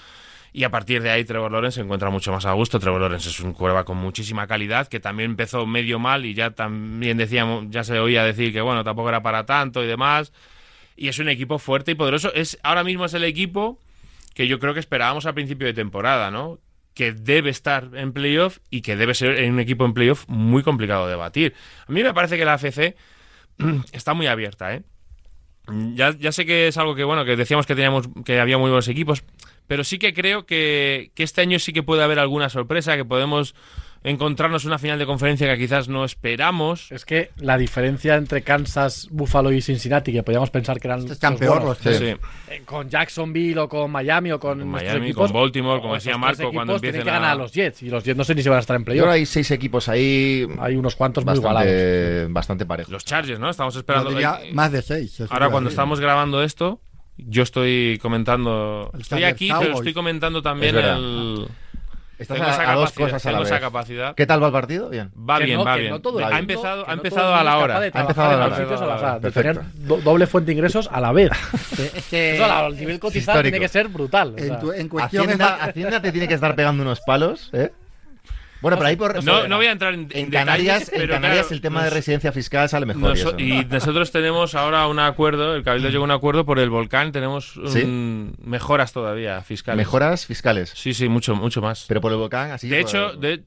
[0.52, 2.80] Y a partir de ahí Trevor Lawrence se encuentra mucho más a gusto.
[2.80, 6.50] Trevor Lawrence es un cuerva con muchísima calidad, que también empezó medio mal y ya
[6.50, 10.32] también decíamos, ya se oía decir que bueno, tampoco era para tanto y demás.
[10.96, 12.32] Y es un equipo fuerte y poderoso.
[12.34, 13.78] Es, ahora mismo es el equipo
[14.34, 16.58] que yo creo que esperábamos al principio de temporada, ¿no?
[16.94, 21.06] Que debe estar en playoff y que debe ser un equipo en playoff muy complicado
[21.08, 21.54] de batir.
[21.86, 22.96] A mí me parece que la AFC
[23.92, 24.82] está muy abierta, ¿eh?
[25.94, 28.70] Ya, ya sé que es algo que, bueno, que decíamos que teníamos, que había muy
[28.70, 29.22] buenos equipos,
[29.70, 33.04] pero sí que creo que, que este año sí que puede haber alguna sorpresa, que
[33.04, 33.54] podemos
[34.02, 36.90] encontrarnos una final de conferencia que quizás no esperamos.
[36.90, 41.34] Es que la diferencia entre Kansas, Buffalo y Cincinnati, que podíamos pensar que eran Están
[41.34, 41.98] los peor buenos, los tres.
[41.98, 42.26] Sí.
[42.52, 45.94] eh, con Jacksonville o con Miami o con, Con nuestros Miami, equipos, con Baltimore, como
[45.94, 48.24] decía Marco, cuando tienen empiecen que a- ganar a los Jets y los Jets no
[48.24, 49.06] sé ni si van a estar en playoff.
[49.08, 51.68] hay seis equipos ahí Hay unos cuantos muy igualados.
[51.70, 52.90] bastante, bastante parejos.
[52.90, 53.48] Los Chargers, ¿no?
[53.50, 54.10] Estamos esperando.
[54.10, 55.22] diría más de seis.
[55.30, 56.80] Ahora cuando estamos grabando esto,
[57.28, 58.90] yo estoy comentando.
[58.94, 61.46] El Estoy aquí, pero estoy comentando también Es el.
[62.18, 63.48] Estás tengo a, esa a dos cosas a la vez.
[63.60, 64.14] capacidad.
[64.14, 64.90] ¿Qué tal va el partido?
[64.90, 65.10] Bien.
[65.18, 65.90] Va Que bien, no, va bien.
[65.90, 67.78] no todo el ha empezado, ha empezado a la hora.
[67.78, 69.18] Ha empezado a la hora.
[69.18, 71.30] de tener do- doble fuente de ingresos a la vez.
[71.96, 74.34] Es que Eso a nivel cotizado tiene que ser brutal.
[74.34, 74.46] o sea.
[74.48, 77.72] en, tu- en cuestión Hacienda te tiene que estar pegando unos palos, ¿eh?
[78.60, 79.24] Bueno, pero ahí por...
[79.24, 82.32] No, no voy a entrar en, Canarias, detalles, en Canarias claro, el tema de residencia
[82.32, 83.16] fiscal sale mejor.
[83.38, 86.68] y y nosotros tenemos ahora un acuerdo, el Cabildo llegó a un acuerdo por el
[86.70, 89.78] volcán, tenemos un- mejoras todavía fiscales.
[89.78, 90.72] Mejoras fiscales.
[90.74, 91.86] Sí, sí, mucho, mucho más.
[91.88, 92.68] Pero por el volcán, así...
[92.68, 93.44] de por- hecho, de,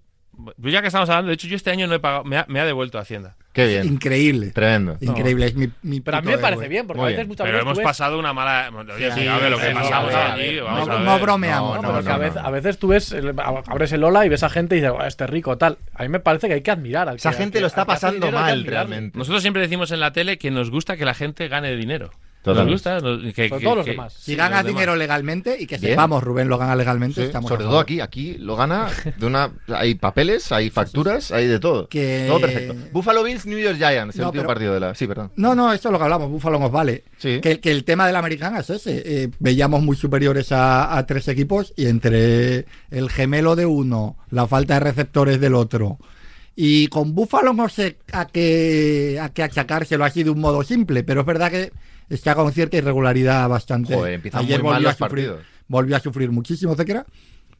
[0.57, 2.59] ya que estamos hablando, de hecho yo este año no he pagado, me ha, me
[2.59, 3.35] ha devuelto Hacienda.
[3.53, 3.85] Qué bien.
[3.85, 4.47] increíble.
[4.51, 4.97] Tremendo.
[4.99, 5.45] Increíble.
[5.45, 7.65] Es mi, mi Pero a mí me parece bien, porque a veces muchas Pero veces
[7.65, 8.69] hemos ves- pasado una mala...
[8.75, 11.05] Oye, Sí, sí, a ver lo que sí, pasamos allí, vamos No, a ver.
[11.05, 11.81] no bromeamos.
[11.81, 12.47] No, No, que a, veces, no.
[12.47, 15.07] a veces tú ves, el- abres el Ola y ves a gente y dices, "Buah,
[15.07, 15.77] este rico, tal.
[15.93, 17.69] A mí me parece que hay que admirar al Esa que- gente al lo que-
[17.69, 19.17] está que pasando que mal realmente.
[19.17, 22.09] Nosotros siempre decimos en la tele que nos gusta que la gente gane dinero.
[22.43, 22.71] Totalmente.
[22.71, 22.99] Nos gusta.
[22.99, 24.13] nos- que, Sobre que- todo los que- demás.
[24.13, 24.65] Si sí, demás.
[24.65, 25.93] dinero legalmente y que Bien.
[25.93, 29.49] sepamos, Rubén lo gana legalmente, Sí, estamos sobre todo aquí, aquí lo gana de una
[29.69, 31.87] hay papeles, hay facturas, hay de todo.
[31.87, 32.75] Que- Todo perfecto.
[32.91, 34.93] Buffalo Bills, New York Giants, el No, último pero- partido de la.
[34.93, 35.31] Sí, perdón.
[35.37, 37.05] No, no, eso es lo que hablamos, Búfalo nos vale.
[37.17, 37.39] Sí.
[37.41, 39.01] Que, que el tema de la americana es ese.
[39.05, 44.47] eh, veíamos muy superiores a, a tres equipos y entre el gemelo de uno, la
[44.47, 45.97] falta de receptores del otro.
[46.55, 51.03] Y con Búfalo no sé a qué, a qué achacárselo así de un modo simple,
[51.03, 51.71] pero es verdad que
[52.15, 53.95] está con cierta irregularidad bastante.
[53.95, 55.45] Joder, Ayer muy mal volvió a los sufrir, partidos.
[55.67, 57.05] volvió a sufrir muchísimo, etcétera.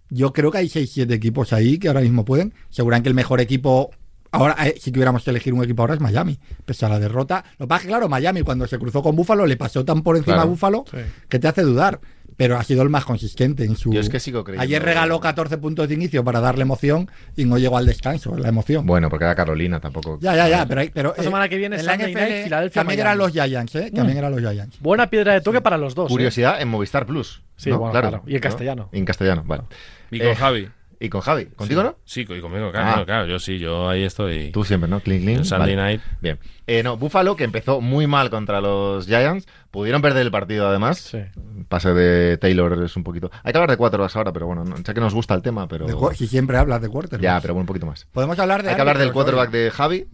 [0.10, 2.54] Yo creo que hay 6-7 equipos ahí que ahora mismo pueden.
[2.70, 3.90] Seguramente el mejor equipo.
[4.32, 7.44] Ahora, eh, si tuviéramos que elegir un equipo ahora es Miami, pese a la derrota.
[7.60, 10.02] Lo que pasa es que, claro, Miami cuando se cruzó con Búfalo le pasó tan
[10.02, 10.48] por encima Claro.
[10.48, 10.98] a Búfalo Sí.
[11.30, 12.00] que te hace dudar.
[12.38, 13.94] Pero ha sido el más consistente en su.
[13.94, 14.64] Yo es que sigo creyendo.
[14.64, 18.50] Ayer regaló 14 puntos de inicio para darle emoción y no llegó al descanso, la
[18.50, 18.86] emoción.
[18.86, 20.18] Bueno, porque era Carolina tampoco.
[20.22, 22.80] Ya, ya, ya, pero, hay- pero La semana que viene en la NFL Night, Filadelfia,
[22.82, 23.02] también Miami.
[23.02, 23.92] eran los Giants, ¿eh?
[23.94, 24.80] También eran los Giants.
[24.80, 26.10] Buena piedra de toque para los dos.
[26.10, 26.14] ¿eh?
[26.14, 27.42] Curiosidad en Movistar Plus.
[27.56, 27.80] Sí, ¿no?
[27.80, 28.24] bueno, claro.
[28.26, 28.90] Y en castellano.
[28.92, 29.64] Y en castellano, vale.
[30.12, 30.70] Y con Eh, Javi.
[31.06, 31.48] Y con Javi.
[31.48, 31.98] ¿Contigo no?
[32.06, 33.06] Sí, y conmigo, claro, Ah.
[33.06, 34.52] claro, yo sí, yo ahí estoy.
[34.52, 35.02] Tú siempre, ¿no?
[35.02, 35.44] Clean, clean.
[35.44, 35.98] Sunday Vale.
[35.98, 36.02] night.
[36.22, 36.40] Bien.
[36.66, 41.00] Eh, no, Buffalo, que empezó muy mal contra los Giants, pudieron perder el partido además.
[41.00, 41.20] Sí.
[41.68, 43.30] Pase de Taylor es un poquito.
[43.44, 45.68] Hay que hablar de quarterbacks ahora, pero bueno, no, sé que nos gusta el tema,
[45.68, 45.86] pero.
[45.86, 47.22] De si siempre hablas de quarterbacks.
[47.22, 48.06] Ya, pero bueno, un poquito más.
[48.14, 49.14] Podemos hablar de Hay que hablar del hoy.
[49.14, 50.08] quarterback de Javi,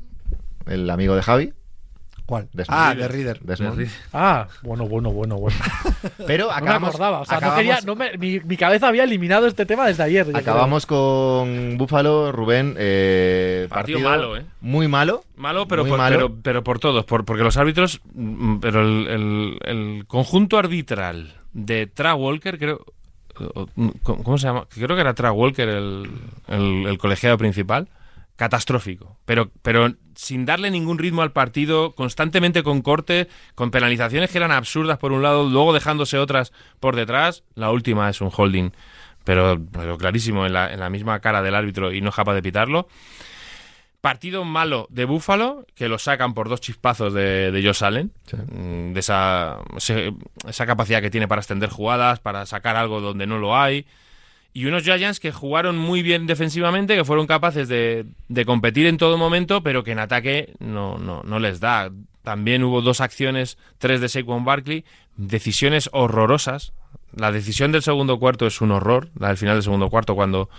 [0.65, 1.53] el amigo de Javi.
[2.29, 2.47] ¿Cuál?
[2.53, 2.79] Desmond.
[2.79, 3.39] Ah, de Reader.
[3.39, 3.87] Desmond.
[4.13, 5.57] Ah, bueno, bueno, bueno, bueno.
[6.27, 7.19] Pero No me acabamos, acordaba.
[7.21, 10.03] O sea, no acabamos- quería, no me- mi, mi cabeza había eliminado este tema desde
[10.03, 10.27] ayer.
[10.27, 10.41] yo creo.
[10.41, 12.75] acabamos con Buffalo, Rubén.
[12.77, 14.45] eh, Partido malo, ¿eh?
[14.61, 15.23] Muy malo.
[15.37, 16.15] Malo, pero, por, malo.
[16.15, 21.33] pero, pero por todos, por, porque los árbitros, mm, pero el, el- el conjunto arbitral
[21.53, 22.85] de Tra Walker, creo,
[23.55, 23.67] o-
[24.03, 24.67] ¿cómo cómo se llama?
[24.69, 26.11] Creo que era Tra Walker el,
[26.47, 27.87] el- el colegiado principal,
[28.39, 34.37] catastrófico, pero, pero sin darle ningún ritmo al partido, constantemente con corte, con penalizaciones que
[34.37, 38.71] eran absurdas por un lado, luego dejándose otras por detrás, la última es un holding,
[39.25, 42.33] pero, pero clarísimo en la, en la misma cara del árbitro y no es capaz
[42.33, 42.87] de pitarlo.
[43.99, 48.93] Partido malo de Búfalo, que lo sacan por dos chispazos de, de Josh Allen, mm,
[48.93, 49.59] de esa,
[50.47, 53.85] esa capacidad que tiene para extender jugadas, para sacar algo donde no lo hay.
[54.51, 58.97] Y unos Giants que jugaron muy bien defensivamente, que fueron capaces de, de competir en
[58.97, 61.91] todo momento, pero que en ataque no, no, no les da.
[62.23, 64.85] También hubo dos acciones, tres de Saquon Barkley,
[65.17, 66.73] decisiones horrorosas.
[67.15, 70.49] La decisión del segundo cuarto es un horror, la del final del segundo cuarto, cuando,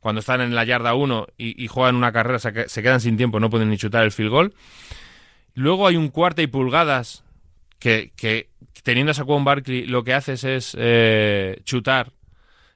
[0.00, 3.16] cuando están en la yarda 1 y, juegan una carrera, se, que- se quedan sin
[3.16, 4.54] tiempo, no pueden ni chutar el field goal.
[5.54, 7.24] Luego hay un cuarta y pulgadas
[7.78, 8.48] que, que
[8.84, 12.12] teniendo a Saquon Barkley lo que haces es eh, chutar.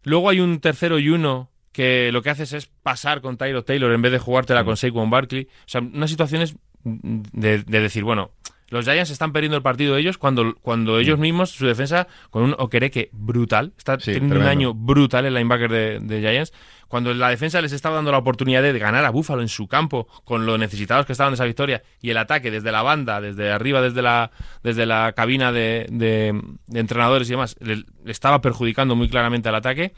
[0.04, 3.92] Luego hay un tercero y uno que lo que haces es pasar con Tyro Taylor
[3.92, 5.48] en vez de jugártela con Saquon Barkley.
[5.60, 8.30] O sea, unas situaciones de, de decir, bueno,
[8.74, 12.54] los Giants están perdiendo el partido ellos cuando, cuando ellos mismos, su defensa, con un
[12.58, 16.52] Okereke brutal, está Sí, teniendo un año brutal el linebacker de, de Giants,
[16.88, 20.06] cuando la defensa les estaba dando la oportunidad de ganar a Buffalo en su campo,
[20.24, 23.50] con lo necesitados que estaban de esa victoria, y el ataque desde la banda, desde
[23.50, 24.30] arriba, desde la,
[24.62, 29.48] desde la cabina de, de- de entrenadores y demás, le, le estaba perjudicando muy claramente
[29.48, 29.94] al ataque.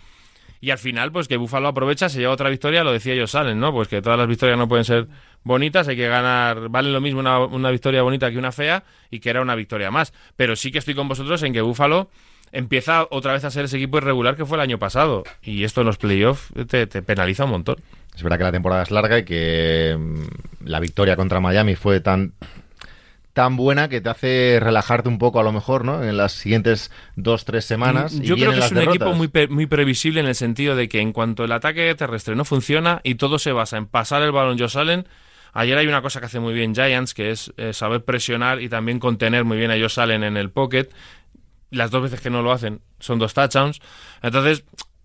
[0.59, 3.61] Y al final, pues que Buffalo aprovecha, se lleva otra victoria, lo decía ellos salen,
[3.61, 3.72] ¿no?
[3.72, 5.07] Pues que todas las victorias no pueden ser
[5.47, 9.21] bonitas, hay que ganar, valen lo mismo una, una victoria bonita que una fea, y
[9.21, 10.13] que era una victoria más.
[10.35, 12.11] Pero sí que estoy con vosotros en que Buffalo
[12.53, 15.23] empieza otra vez a ser ese equipo irregular que fue el año pasado.
[15.43, 17.77] Y esto en los playoffs te, te penaliza un montón.
[18.15, 22.01] Es verdad que la temporada es larga y que mm, la victoria contra Miami fue
[22.01, 22.33] tan
[23.37, 26.03] tan buena que te hace relajarte un poco a lo mejor, ¿no?
[26.03, 28.15] En las siguientes dos, tres semanas.
[28.15, 31.01] y Yo creo que es un equipo muy, muy previsible en el sentido de que
[31.01, 34.59] en cuanto el ataque terrestre no funciona y todo se basa en pasar el balón
[34.59, 35.07] Josh Allen,
[35.57, 38.69] ayer hay una cosa que hace muy bien Giants, que es eh, saber presionar y
[38.69, 40.89] también contener muy bien a Josh Allen en el pocket.
[41.71, 43.81] Las dos veces que no lo hacen son dos touchdowns.
[44.23, 44.65] Entonces,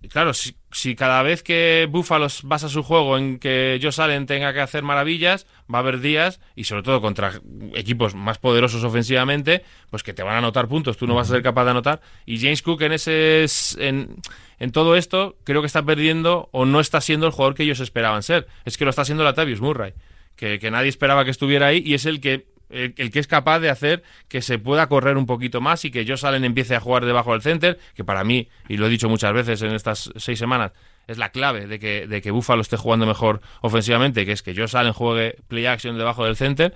[0.10, 4.62] claro, si, cada vez que Buffalo basa su juego en que Josh Allen tenga que
[4.62, 7.40] hacer maravillas, va a haber días, y sobre todo contra
[7.76, 11.34] equipos más poderosos ofensivamente, pues que te van a anotar puntos, tú no vas a
[11.34, 12.02] ser capaz de anotar.
[12.26, 13.46] Y James Cook en ese
[13.78, 14.18] en,
[14.60, 17.80] en todo esto creo que está perdiendo o no está siendo el jugador que ellos
[17.80, 18.48] esperaban ser.
[18.66, 19.94] Es que lo está haciendo Latavius Murray,
[20.36, 23.60] que, nadie esperaba que estuviera ahí y es el que el, el que es capaz
[23.60, 26.80] de hacer que se pueda correr un poquito más y que Josh Allen empiece a
[26.80, 30.12] jugar debajo del center, que para mí, y lo he dicho muchas veces en estas
[30.16, 30.72] seis semanas,
[31.08, 34.56] es la clave de que, de que Buffalo esté jugando mejor ofensivamente, que es que
[34.56, 36.74] Josh Allen juegue play action debajo del center.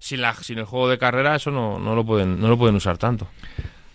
[0.00, 2.76] Sin, la, sin el juego de carrera, eso no, no, lo pueden, no lo pueden
[2.76, 3.26] usar tanto.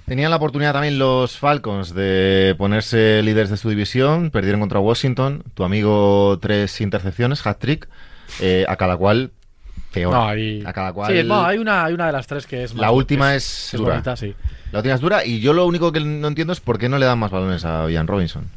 [0.06, 5.44] Tenían la oportunidad también los Falcons de ponerse líderes de su división, perdieron contra Washington,
[5.54, 7.88] tu amigo tres intercepciones, hat-trick,
[8.40, 9.32] eh, a cada cual
[9.92, 10.14] peor.
[10.14, 11.14] No, hay- A cada cual...
[11.14, 13.74] Sí, no, hay una, hay una de las tres que es más- La última es
[13.74, 13.92] es dura.
[13.94, 14.34] bonita, sí.
[14.72, 16.98] La última es dura y yo lo único que no entiendo es por qué no
[16.98, 18.50] le dan más balones a Ian Robinson.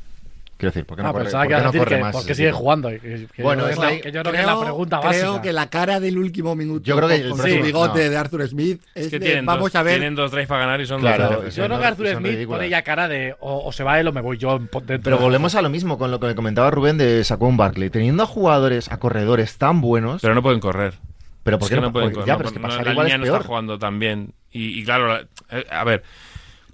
[0.59, 1.85] Quiero decir, ¿por qué no Ah, corre, pensaba por que qué ibas a no decir
[1.85, 2.59] corre que más por qué ese sigue tipo?
[2.59, 2.89] jugando.
[2.89, 2.99] que-
[3.35, 5.43] que- Bueno, que es la- la- que yo creo que es la pregunta creo básica.
[5.43, 8.11] que la cara del último minuto Yo creo que el con próximo- su bigote no.
[8.11, 10.49] de Arthur Smith es Es que de, tienen, vamos dos, a ver tienen dos drives
[10.49, 11.57] para ganar y son Claro, dos drives.
[11.57, 12.59] Yo creo no- que Arthur Smith ridículas.
[12.59, 15.01] pone ya cara de o, o se va él o me voy yo dentro.
[15.03, 17.91] Pero volvemos a lo mismo con lo que me comentaba Rubén de Saquon Barkley.
[17.91, 20.95] Teniendo a jugadores, a corredores tan buenos, Pero no pueden correr.
[21.43, 22.27] pero ¿por Es qué que no, no pueden porque- correr.
[22.29, 23.37] Ya, no, pero es que no, pasar la igual línea es no peor.
[23.37, 24.33] está jugando tan bien.
[24.53, 26.03] Y, y claro, la- eh, a ver,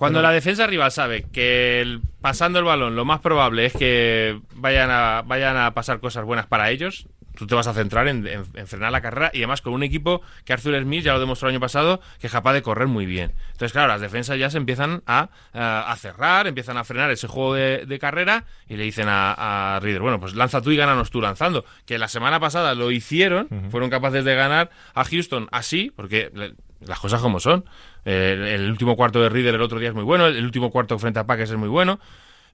[0.03, 4.40] cuando la defensa rival sabe que el- pasando el balón lo más probable es que
[4.55, 8.26] vayan a, vayan a pasar cosas buenas para ellos, tú te vas a centrar en,
[8.26, 11.20] en- en frenar la carrera y además con un equipo que Arthur Smith ya lo
[11.20, 13.32] demostró el año pasado que es capaz de correr muy bien.
[13.53, 15.30] Entonces, claro, las defensas ya se empiezan a,
[15.96, 20.03] cerrar, empiezan a frenar ese juego de, de carrera y le dicen a, a Reader,
[20.03, 21.64] bueno, pues lanza tú y gánanos tú lanzando.
[21.86, 26.55] Que la semana pasada lo hicieron, fueron capaces de ganar a Houston así, porque le-
[26.80, 27.64] las cosas como son.
[28.05, 30.70] Eh, el, el último cuarto de Reader el otro día es muy bueno, el, último
[30.70, 32.00] cuarto frente a Packers es muy bueno,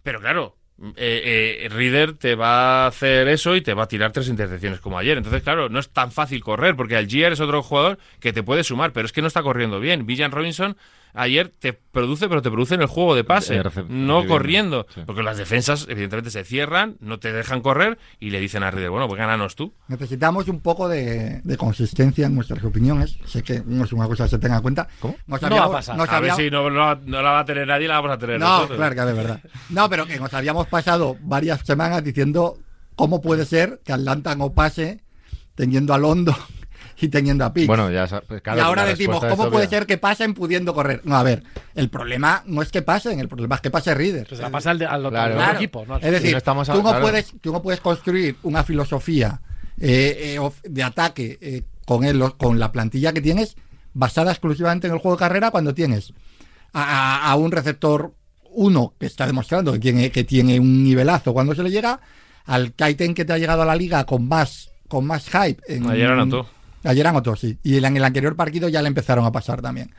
[0.02, 0.56] pero claro,
[0.96, 4.80] eh, eh, Reader te va a hacer eso y te va a tirar tres intercepciones
[4.80, 5.16] como ayer.
[5.16, 8.62] Entonces, claro, no es tan fácil correr, porque Algier es otro jugador que te puede
[8.62, 10.06] sumar, pero es que no está corriendo bien.
[10.06, 10.76] Villan Robinson
[11.14, 14.86] ayer te produce, pero te produce en el juego de pase, no corriendo.
[14.94, 15.00] sí.
[15.06, 18.90] Porque las defensas, evidentemente, se cierran, no te dejan correr y le dicen a Reader,
[18.90, 19.72] bueno, pues gánanos tú.
[19.88, 23.18] Necesitamos un poco de, de consistencia en nuestras opiniones.
[23.26, 24.88] Sé que no es una cosa que se tenga en cuenta.
[25.00, 25.16] ¿Cómo?
[25.26, 25.96] Nos No habíamos- va a pasar.
[25.96, 28.12] nos A ver habíamos- si no, no, no la va a tener nadie, la vamos
[28.12, 28.76] a tener No, nosotros.
[28.78, 29.40] claro que de verdad.
[29.70, 32.58] No, pero que nos habíamos pasado varias semanas diciendo
[32.94, 35.00] cómo puede ser que Atlanta no pase
[35.54, 36.36] teniendo a Londo
[37.00, 37.66] y teniendo a Pitts.
[37.66, 39.78] Bueno, ya pues, claro, y ahora decimos, ¿cómo puede obvia.
[39.78, 41.00] ser que pasen pudiendo correr?
[41.04, 41.42] No, a ver,
[41.74, 44.26] el problema no es que pasen, el problema es que pase Reader.
[44.28, 45.40] Pues la pasa al, de- al otro Claro.
[45.40, 45.96] al equipo, ¿no?
[45.96, 47.00] Es decir, no estamos a- tú, no claro.
[47.02, 49.40] puedes, tú no puedes construir una filosofía
[49.80, 53.56] eh, eh, de ataque eh, con, el, con la plantilla que tienes
[53.94, 56.12] basada exclusivamente en el juego de carrera cuando tienes
[56.72, 56.82] a,
[57.26, 58.12] a- a un receptor
[58.50, 62.00] uno que está demostrando que tiene, que tiene un nivelazo cuando se le llega,
[62.44, 65.62] al Titan que te ha llegado a la liga con más, con más hype.
[65.68, 66.48] En, Ayer anotó.
[66.84, 67.58] Ayer anotó, sí.
[67.62, 69.90] Y en el anterior partido ya le empezaron a pasar también.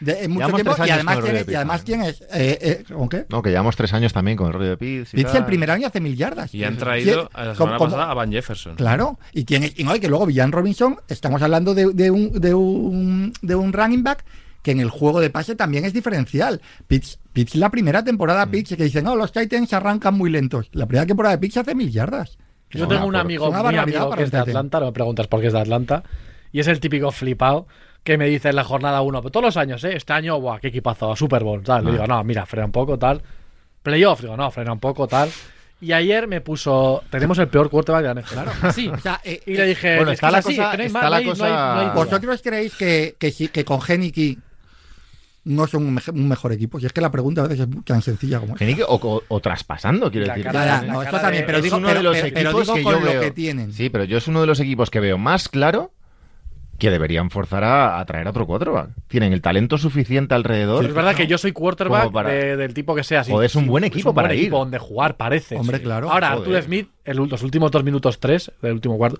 [0.00, 1.84] De, en mucho Llevamos tiempo, tres y además, tienes, Rodri y además.
[2.32, 3.26] Eh, eh, ¿Con qué?
[3.30, 5.10] No, que llevamos tres años también con el rollo de Pitts.
[5.10, 6.54] Pitts el primer año hace mil yardas.
[6.54, 7.90] Y han traído a la ¿Cómo- semana cómo?
[7.90, 8.76] pasada a Van Jefferson.
[8.76, 12.32] Claro, y tienes, y no, y que luego Villan Robinson, estamos hablando de, de un,
[12.40, 14.24] de, un, de un running back
[14.62, 16.60] que en el juego de pase también es diferencial.
[16.86, 18.50] Pitts, Pitts la primera temporada, Mm.
[18.50, 20.68] Pitts, que dicen, no, los Titans arrancan muy lentos.
[20.74, 22.38] La primera temporada de Pitts hace mil yardas.
[22.70, 24.48] Yo tengo un amigo, muy amigo que es de Titan.
[24.50, 26.02] Atlanta, no me preguntas por qué es de Atlanta,
[26.52, 27.66] y es el típico flipado
[28.04, 29.92] que me dice en la jornada 1, pero todos los años, ¿eh?
[29.96, 31.84] este año, buah, qué equipazo, Super Bowl, tal.
[31.84, 33.20] Le digo, no, mira, frena un poco, tal.
[33.82, 35.30] Playoff, digo, no, frena un poco, tal.
[35.80, 38.32] Y ayer me puso, tenemos el peor quarterback de la NFL.
[38.34, 38.88] Claro, así.
[38.88, 41.92] O sea, eh, Y le dije, Bueno, es está la cosa- está la cosa-.
[41.94, 44.38] ¿Vosotros creéis que, que, sí- que con Geniki
[45.48, 46.78] no son un, meje- un mejor equipo?
[46.78, 48.54] Si es que la pregunta a veces es tan sencilla como.
[48.56, 50.52] Genique, o, o- o traspasando, quiero Y la decir.
[50.52, 52.74] cara no, eso también, pero es digo, uno de pero- los pero- pero equipos digo
[52.76, 53.20] que con yo lo veo.
[53.20, 53.72] que tienen.
[53.72, 55.92] Sí, pero yo es uno de los equipos que veo más claro
[56.78, 58.90] que deberían forzar a, a traer a otro quarterback.
[59.08, 60.84] Tienen el talento suficiente alrededor.
[60.84, 63.24] Es verdad que yo soy quarterback Como para- de- del tipo que sea.
[63.24, 64.44] sí, Joder, es un buen equipo un para buen ir.
[64.44, 65.56] equipo donde jugar, parece.
[65.56, 65.82] Hombre, sí.
[65.82, 66.08] claro.
[66.08, 66.48] Ahora, Joder.
[66.56, 69.18] Arthur Smith, el- los últimos dos minutos tres del último cuarto,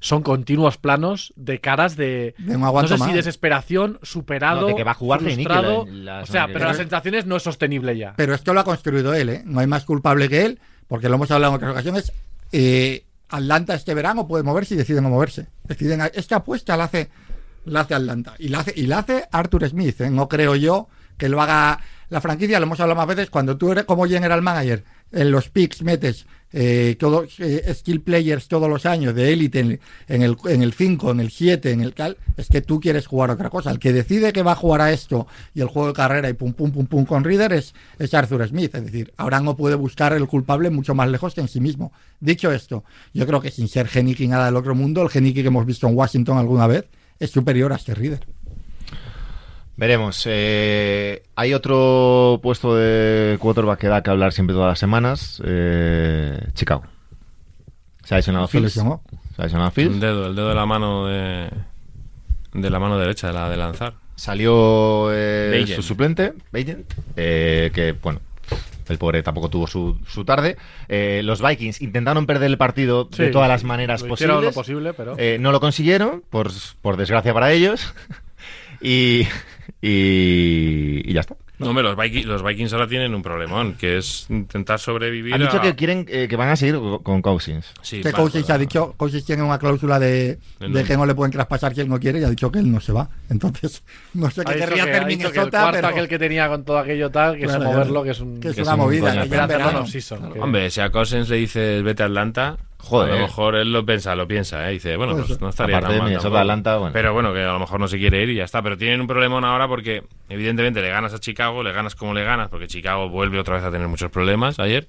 [0.00, 2.34] son continuos planos de caras de.
[2.38, 4.62] De no sé si desesperación, superado.
[4.62, 5.86] No, de que va a jugar frustrado.
[5.86, 8.14] la- la O sea, pero las sensaciones no es sostenible ya.
[8.16, 9.42] Pero esto lo ha construido él, ¿eh?
[9.44, 12.12] No hay más culpable que él, porque lo hemos hablado en otras ocasiones.
[12.52, 15.46] Eh, Atlanta este verano puede moverse y deciden no moverse.
[15.64, 17.10] Deciden, esta apuesta la hace,
[17.64, 18.34] la hace Atlanta.
[18.38, 20.10] Y la hace, y la hace Arthur Smith, ¿eh?
[20.10, 21.80] No creo yo que lo haga
[22.14, 25.48] la franquicia, lo hemos hablado más veces, cuando tú eres como general manager, en los
[25.48, 30.36] picks metes eh, todos eh, skill players todos los años de élite en, en el
[30.44, 33.50] en el 5, en el 7, en el cal, es que tú quieres jugar otra
[33.50, 33.72] cosa.
[33.72, 36.34] El que decide que va a jugar a esto y el juego de carrera y
[36.34, 38.72] pum pum pum pum con Reader es, es Arthur Smith.
[38.76, 41.92] Es decir, ahora no puede buscar el culpable mucho más lejos que en sí mismo.
[42.20, 45.48] Dicho esto, yo creo que sin ser Geniki nada del otro mundo, el Geniki que
[45.48, 46.84] hemos visto en Washington alguna vez
[47.18, 48.33] es superior a este Reader.
[49.76, 50.22] Veremos.
[50.26, 55.42] eh, hay otro puesto de quarterback que da que hablar siempre todas las semanas.
[55.44, 56.84] eh, Chicago.
[58.04, 58.74] Se ha lesionado Fields.
[58.74, 60.00] Se ha lesionado El Fields.
[60.00, 61.50] dedo, el dedo de la mano de,
[62.52, 63.94] de la mano derecha, de la de lanzar.
[64.14, 68.20] Salió eh, su suplente, Bagent, eh, que bueno,
[68.88, 70.56] el pobre tampoco tuvo su, su tarde.
[70.88, 74.54] Eh, los Vikings intentaron perder el partido de todas las maneras lo hicieron posibles.
[74.54, 75.14] lo posible, pero.
[75.18, 77.92] Eh, no lo consiguieron, por, por desgracia para ellos.
[78.80, 79.26] y,
[79.80, 81.36] y, y ya está.
[81.58, 85.34] No, hombre, los Vikings, los Vikings ahora tienen un problemón, que es intentar sobrevivir.
[85.34, 87.64] Han dicho a- que quieren eh, que van a seguir con- con Cousins.
[87.80, 90.82] Sí, que Cousins ha dicho, Cousins tiene una cláusula de, de no.
[90.84, 92.92] que no le pueden traspasar quien no quiere y ha dicho que él no se
[92.92, 93.08] va.
[93.30, 93.84] Entonces,
[94.14, 96.48] no sé qué querría que- hacer ha dicho que el Minnesota, pero aquel que tenía
[96.48, 98.40] con todo aquello tal, que Claro, es moverlo, que es un.
[98.40, 99.10] que es que una es un movida.
[99.22, 99.80] que ya en verano.
[99.82, 103.12] off-season, que- Hombre, si a Cousins le dices vete a Atlanta, Joder.
[103.12, 104.72] a lo mejor él lo piensa, lo piensa, ¿eh?
[104.72, 106.38] Dice, bueno, Pues, pues no estaría tan de mal Minnesota, tampoco.
[106.40, 106.92] Atlanta, bueno.
[106.92, 108.62] Pero bueno, que a lo mejor no se quiere ir y ya está.
[108.62, 112.24] Pero tienen un problemón ahora porque, evidentemente, le ganas a Chicago, le ganas como le
[112.24, 114.86] ganas, porque Chicago vuelve otra vez a tener muchos problemas ayer.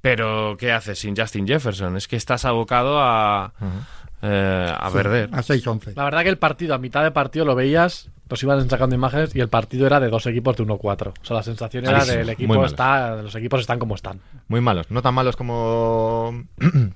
[0.00, 1.96] Pero, ¿qué haces sin Justin Jefferson?
[1.96, 3.52] Es que estás abocado a,
[4.22, 5.28] eh, a perder.
[5.32, 5.94] a 6-11.
[5.94, 9.34] La verdad que el partido, a mitad de partido lo veías, los iban sacando imágenes
[9.34, 11.08] y el partido era de dos equipos de 1-4.
[11.08, 14.20] O sea, la sensación era del muy equipo está, los equipos están como están.
[14.48, 14.90] Muy malos.
[14.90, 16.44] No tan malos como.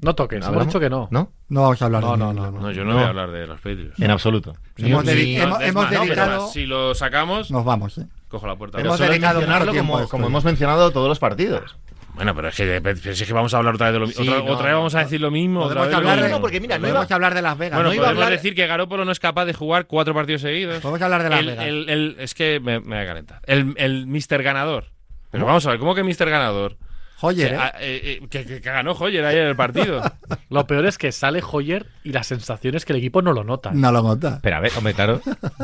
[0.00, 1.08] No toques, hemos dicho que no.
[1.12, 1.30] ¿No?
[1.48, 2.96] No vamos a hablar No, de no, no, No, yo no, No.
[2.96, 3.98] voy a hablar de los Patriots.
[3.98, 4.54] En absoluto.
[4.76, 8.06] Hemos más, dedicado- si lo sacamos, Nos vamos, ¿eh?
[8.28, 8.80] cojo la puerta.
[8.80, 9.40] Hemos dedicado
[9.74, 11.76] como, como hemos mencionado todos los partidos.
[12.14, 14.22] Bueno, pero es que, pero es que vamos a hablar otra vez de lo mismo.
[14.22, 15.62] Sí, otra, no, otra vez vamos a decir lo mismo.
[15.62, 16.26] Otra vez lo hablar, mismo.
[16.28, 17.76] de, no, porque mira, no podemos iba- hablar de Las Vegas.
[17.76, 20.14] Bueno, no iba a podemos hablar- decir que Garópolo no es capaz de jugar cuatro
[20.14, 20.78] partidos seguidos.
[20.80, 21.64] Podemos hablar de Las el, Vegas.
[21.66, 23.40] el- el- es que me, me voy a calentar.
[23.46, 24.42] El, el Mr.
[24.42, 24.86] Ganador.
[25.32, 26.76] Pero vamos a ver, ¿cómo que Mister Ganador?
[27.24, 27.58] Hoyer, Que, ¿eh?
[27.60, 30.02] ah, eh, eh, que, que- que ganó Hoyer ayer el partido.
[30.50, 33.44] Lo peor es que sale Hoyer y la sensación es que el equipo no lo
[33.44, 33.70] nota.
[33.72, 34.38] No lo nota.
[34.42, 35.20] Pero a ver, hombre, claro.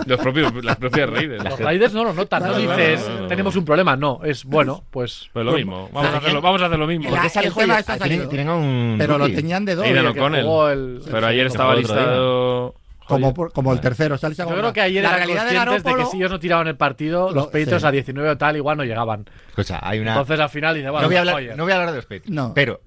[0.06, 1.44] Los propios, las propias Raiders.
[1.44, 5.28] Los Raiders no lo notan, no dices claro, tenemos un problema, no, es bueno, pues
[5.32, 5.88] Pues lo mismo.
[5.92, 7.04] Vamos a hacerlo, vamos a hacer lo mismo.
[7.04, 7.98] La- ¿Por qué sale el tema Hoyer?
[8.08, 8.94] tienen, tienen un.
[8.98, 9.86] Pero lo tenían de dos.
[9.86, 12.74] El- Pero ayer estaba listado.
[13.14, 14.16] Como, por- como el tercero.
[14.18, 14.60] sale Yo segundo.
[14.60, 16.76] creo que ayer la eran realidad de conscientes de que si ellos no tiraban el
[16.76, 17.86] partido, Lo- los Patriots sí.
[17.86, 19.26] a 19 o tal igual no llegaban.
[19.48, 20.12] Escucha, hay una.
[20.12, 22.04] Entonces al final dice, bueno, no, voy a hablar, no voy a hablar de los
[22.06, 22.30] Patriots.
[22.30, 22.52] No.
[22.54, 22.80] Pero.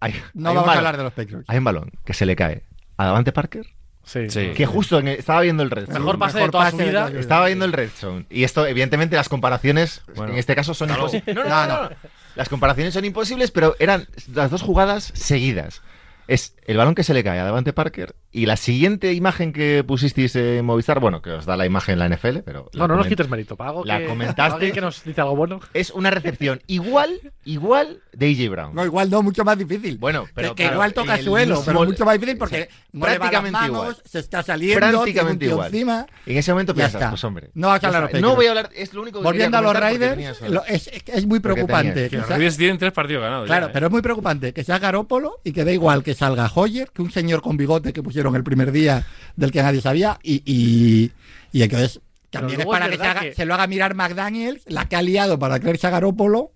[0.00, 1.44] Hay, No hay un vamos a balón- hablar de los Patriots.
[1.48, 2.62] Hay un balón que se le cae
[2.96, 3.66] a Davante Parker.
[4.04, 4.30] Sí.
[4.30, 4.52] Sí.
[4.54, 5.98] Que justo en el- estaba viendo el red zone.
[5.98, 7.06] Mejor pase Mejor de toda pase su de vida.
[7.08, 7.18] toda.
[7.20, 8.26] Estaba viendo el red zone.
[8.30, 10.32] Y esto, evidentemente, las comparaciones Bueno.
[10.34, 11.02] en este caso son Claro.
[11.06, 11.34] imposibles.
[11.34, 11.96] No, no, No, no, no.
[12.36, 15.82] Las comparaciones son imposibles, pero eran las dos jugadas seguidas.
[16.28, 19.84] Es el balón que se le cae a Davante Parker y la siguiente imagen que
[19.86, 22.68] pusisteis en Movistar, bueno, que os da la imagen la NFL, pero.
[22.72, 23.56] la No, no nos quites mérito.
[23.56, 24.72] Para algo La que, comentaste.
[24.72, 25.60] que nos dice algo bueno.
[25.72, 28.74] Es una recepción igual, igual de AJ Brown.
[28.74, 29.98] No, igual no, mucho más difícil.
[29.98, 33.06] Bueno, Que- pero que, claro, igual toca el suelo, pero mucho más difícil porque no
[33.06, 33.96] le va las prácticamente manos, igual.
[34.04, 35.66] se está saliendo, tiene un Prácticamente tío igual.
[35.72, 36.06] encima.
[36.26, 37.10] En ese momento Ya piensas, está.
[37.10, 37.50] pues hombre.
[37.54, 39.74] No vas a hablar No voy a hablar, es lo único que Volviendo a los
[39.74, 42.04] Raiders, lo- es, es muy preocupante.
[42.04, 43.46] Que que los Raiders tienen tres partidos ganados.
[43.46, 43.72] Claro, ya, ¿eh?
[43.72, 47.02] pero es muy preocupante que sea Garópolo y que da igual que salga Hoyer, que
[47.02, 49.06] un señor con bigote que pusieron el primer día
[49.36, 51.12] del que nadie sabía, y, y,
[51.52, 52.00] y entonces
[52.30, 55.02] también es para que, se, haga- que- se lo haga mirar McDaniels, la que ha
[55.02, 56.50] liado para creerse a Garópolo,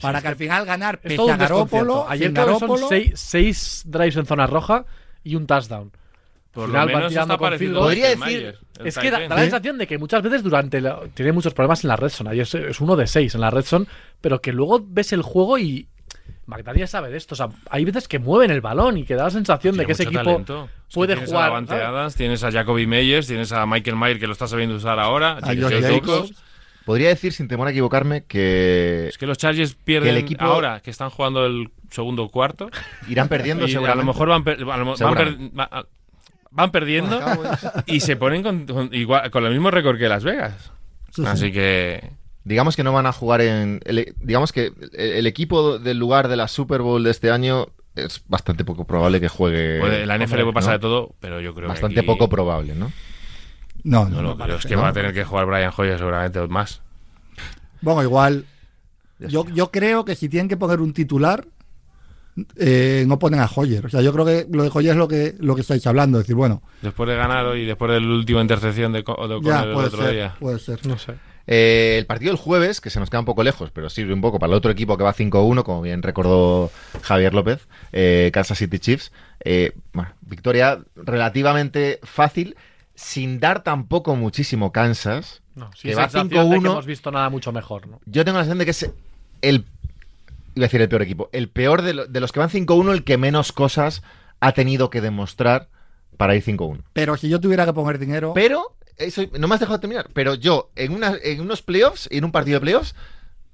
[0.00, 1.36] para que al final ganar Es todo a.
[1.36, 2.88] Garópolo, Ayer son Garópolo.
[2.88, 4.86] seis, seis drives en zona roja
[5.22, 5.92] y un touchdown.
[6.52, 7.80] Por Final lo menos está parecido.
[7.80, 11.52] Podría decir- Es que da, la sensación de que muchas veces durante la- tiene muchos
[11.54, 12.30] problemas en la red zone.
[12.30, 13.86] Ayer es, es uno de seis en la red zone,
[14.20, 15.86] pero que luego ves el juego y
[16.50, 17.34] McDaniel sabe de esto.
[17.34, 19.92] O sea, hay veces que mueven el balón y que da la sensación de que
[19.92, 20.64] ese equipo talento.
[20.64, 21.44] Es que puede tienes jugar.
[21.44, 21.84] A Davante ¿sabes?
[21.86, 25.38] Adams, tienes a Jacoby Meyers, tienes a Michael Mayer que lo está sabiendo usar ahora.
[25.42, 25.52] A.
[26.84, 30.44] Podría decir, sin temor a equivocarme, que Es que los Chargers pierden Que el equipo-
[30.44, 32.70] ahora que están jugando el segundo cuarto.
[33.08, 35.50] irán perdiendo y a lo mejor van, per- a lo mo- van, Seguramente.
[35.50, 35.86] per- va-
[36.50, 37.20] van perdiendo
[37.86, 40.72] y se ponen con, con- igual, con el mismo récord que Las Vegas.
[41.10, 41.28] Sí, sí.
[41.28, 42.10] Así que
[42.44, 43.80] Digamos que no van a jugar en.
[43.84, 47.68] el- digamos que el, el equipo del lugar de la Super Bowl de este año
[47.94, 49.78] es bastante poco probable que juegue.
[49.80, 50.78] puede- la NFL puede pasar ¿no?
[50.78, 52.90] de todo, pero yo creo Bastante que aquí- poco probable, ¿no?
[53.82, 54.82] No, No no, lo no creo, es que ¿no?
[54.82, 56.82] va a tener que jugar Brian Hoyer seguramente más.
[57.80, 58.44] Bueno, igual.
[59.18, 61.46] Yo, yo creo que si tienen que poner un titular,
[62.56, 63.84] eh, no ponen a Hoyer.
[63.84, 66.18] O sea, yo creo que lo de Hoyer es lo que, lo que estáis hablando.
[66.18, 69.28] Es decir, bueno, Después de ganar hoy y después de la última intercepción de, Co-
[69.28, 70.36] de O'Connell el otro ser, día.
[70.38, 70.86] puede ser.
[70.86, 71.14] No sé.
[71.52, 74.20] Eh, el partido del jueves, que se nos queda un poco lejos, pero sirve un
[74.20, 76.70] poco para el otro equipo que va 5-1, como bien recordó
[77.02, 79.10] Javier López, eh, Kansas City Chiefs.
[79.44, 82.56] Eh, bueno, victoria relativamente fácil,
[82.94, 85.42] sin dar tampoco muchísimo Kansas.
[85.56, 86.70] No, Que sin va sensación de que 5-1.
[86.70, 87.86] hemos visto nada mucho mejor.
[87.88, 88.00] ¿no?
[88.06, 88.90] Yo tengo la sensación de que es
[89.42, 89.64] el.
[90.54, 91.28] Iba a decir el peor equipo.
[91.32, 94.02] El peor de, lo- de los que van 5-1, el que menos cosas
[94.40, 95.68] ha tenido que demostrar
[96.16, 96.82] para ir 5-1.
[96.92, 100.34] Pero si yo tuviera que poner dinero, Pero, eso, no me has dejado terminar, pero
[100.34, 102.94] yo en, una, en unos playoffs, en un partido de playoffs,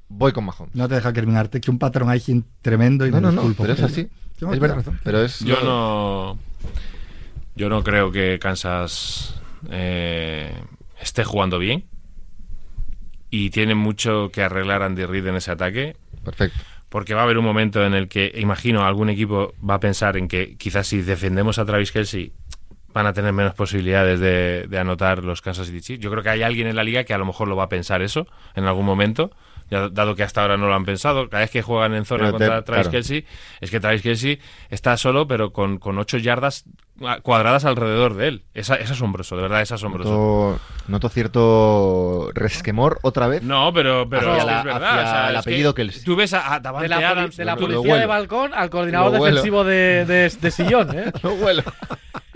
[0.08, 0.74] voy con Mahomes.
[0.74, 3.54] no te deja terminarte, que un patrón ahí sin tremendo y No, me no, no,
[3.56, 4.08] pero es así.
[4.38, 4.76] Tengo Es verdad.
[4.76, 5.00] razón.
[5.02, 5.40] Pero es.
[5.40, 6.38] Yo no.
[7.54, 9.34] Yo no creo que Kansas
[9.70, 10.52] eh,
[11.00, 11.86] esté jugando bien.
[13.30, 15.96] Y tiene mucho que arreglar Andy Reid en ese ataque.
[16.24, 16.58] Perfecto.
[16.88, 20.16] Porque va a haber un momento en el que, imagino, algún equipo va a pensar
[20.16, 22.32] en que quizás si defendemos a Travis Kelsey
[22.96, 26.02] van a tener menos posibilidades de, de anotar los Kansas City Chiefs.
[26.02, 27.68] Yo creo que hay alguien en la liga que a lo mejor lo va a
[27.68, 29.30] pensar eso en algún momento,
[29.70, 31.28] ya dado que hasta ahora no lo han pensado.
[31.28, 32.90] Cada vez que juegan en zona Pero te- contra Travis claro.
[32.92, 33.26] Kelsey,
[33.60, 34.40] es que Travis Kelsey
[34.70, 36.64] está solo, pero con, con ocho yardas
[37.22, 38.42] cuadradas alrededor de él.
[38.54, 40.10] Es, es asombroso, de verdad es asombroso.
[40.10, 43.42] Noto, noto cierto resquemor otra vez.
[43.42, 44.90] No, pero, pero Hacia es, la- es verdad.
[44.90, 46.04] hacia o sea, el es que apellido Kelsey.
[46.04, 48.00] Tú ves a, a De Davante la, Adams, de la lo- lo policía huelo.
[48.00, 51.12] de balcón al coordinador Lo defensivo de, de- de sillón, ¿eh?
[51.22, 51.62] No huelo.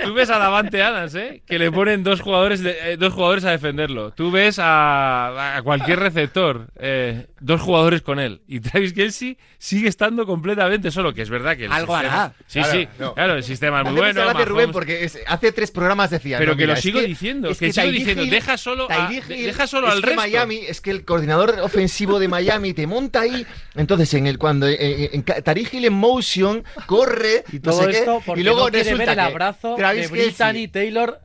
[0.03, 1.43] Tú ves a Davante Adams, ¿eh?
[1.47, 4.13] Que le ponen dos jugadores, de- eh, dos jugadores a defenderlo.
[4.13, 8.41] Tú ves a, a cualquier receptor, eh, dos jugadores con él.
[8.49, 12.33] Y Travis Kelsey sigue estando completamente solo, que es verdad que el Algo sistema- hará.
[12.47, 12.89] Sí, Claro, sí.
[12.99, 13.15] no.
[13.15, 14.23] Claro, el sistema es muy bueno.
[14.51, 16.39] Rubén, Mahomes- porque es- hace tres programas decía.
[16.39, 18.57] Pero no, que mira, lo es sigo diciendo, es que sigo Tyreek diciendo, Hill- deja
[18.59, 20.21] solo a- deja solo al que resto.
[20.21, 23.47] Miami, es que el coordinador ofensivo de Miami te monta ahí.
[23.75, 27.45] Entonces, en el cuando eh, eh, en, Ca- Tyreek Hill en motion, corre.
[27.53, 29.75] Y no todo sé qué, esto porque y luego no resulta ver el que abrazo
[29.77, 31.21] Travis de Brittany Taylor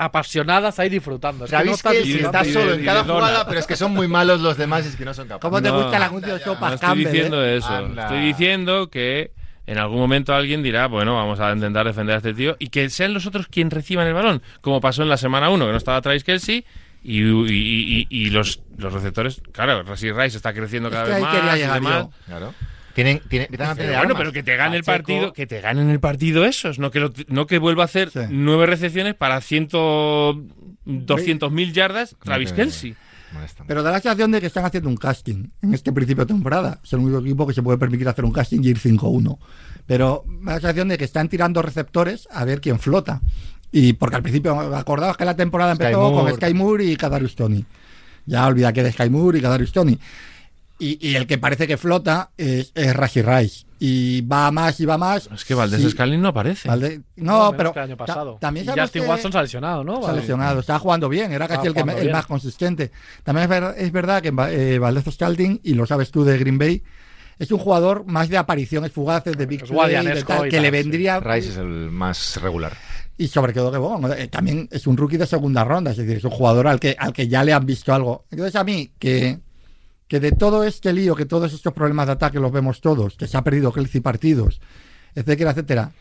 [0.00, 1.44] apasionadas ahí disfrutando.
[1.44, 1.94] Es que no Travis está
[2.44, 4.84] y de- solo y en cada jugada, pero es que son muy malos los demás
[4.84, 5.42] y es que no son capaces.
[5.42, 5.82] ¿Cómo te No.
[5.82, 7.04] gusta el anuncio de Sopas No estoy Campbell?
[7.12, 7.56] diciendo eh?
[7.56, 7.68] eso.
[7.68, 8.02] Anda.
[8.04, 9.32] Estoy diciendo que
[9.70, 12.88] en algún momento alguien dirá, bueno, vamos a intentar defender a este tío y que
[12.90, 15.76] sean los otros quien reciban el balón, como pasó en la semana 1, que no
[15.78, 16.64] estaba Travis Kelsey
[17.04, 21.12] Y, y- y- y los, los receptores, claro, Rassi Rice está creciendo Es cada que
[21.12, 21.34] vez más.
[21.36, 22.06] quería y llegar demás.
[22.26, 22.54] Claro.
[22.94, 24.16] Tienen, tienen, Pero tener bueno, armas.
[24.18, 27.12] pero que te gane el partido, que te ganen el partido esos, no que, lo-
[27.28, 28.18] no que vuelva a hacer Sí.
[28.30, 30.42] nueve recepciones para ciento,
[30.84, 32.96] 200 mil yardas Travis Kelsey.
[33.32, 33.66] Molestan.
[33.66, 36.80] Pero da la sensación de que están haciendo un casting en este principio de temporada.
[36.82, 39.38] Es el único equipo que se puede permitir hacer un casting y ir 5-1.
[39.86, 43.20] Pero da la sensación de que están tirando receptores a ver quién flota.
[43.70, 47.64] Y porque al principio, acordaos que la temporada empezó con Sky Moore y Kadarius Tony.
[48.24, 49.98] Ya olvida que de Sky Moore y Kadarius Tony.
[50.80, 53.66] Y, y el que parece que flota es, es Rashi Rice.
[53.80, 55.28] Y va más y va más.
[55.32, 56.68] Es que Valdés Sí, Scalin no aparece.
[56.68, 58.38] Valde- No, No, pero que el año ta- pasado.
[58.40, 60.02] también Y Justin que- Watson se ha lesionado, ¿no?
[60.04, 62.92] se ha lesionado, estaba jugando bien, era casi el, que, el más consistente.
[63.24, 66.58] También es, ver- es verdad que eh, Valdez Scalding, y lo sabes tú de Green
[66.58, 66.82] Bay,
[67.40, 70.62] es un jugador más de apariciones fugaces, de big play, de tal, y que tal,
[70.62, 70.70] le sí.
[70.72, 71.20] vendría...
[71.20, 72.72] Rice es el más regular.
[73.16, 76.16] Y sobre todo que bueno, eh, también es un rookie de segunda ronda, es decir,
[76.18, 78.24] es un jugador al que, al que ya le han visto algo.
[78.30, 79.38] Entonces a mí, que,
[80.08, 83.26] que de todo este lío, que todos estos problemas de ataque los vemos todos, que
[83.26, 84.60] se ha perdido Kelsey partidos,
[85.14, 85.92] etcétera, etcétera,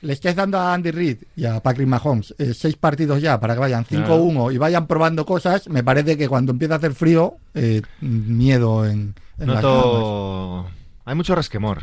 [0.00, 3.54] le estés dando a Andy Reid y a Patrick Mahomes eh, seis partidos ya para
[3.54, 7.36] que vayan 5-1 y vayan probando cosas, me parece que cuando empieza a hacer frío,
[7.54, 9.62] eh, miedo en, en las.
[9.62, 10.66] Noto...
[11.06, 11.82] Hay mucho resquemor,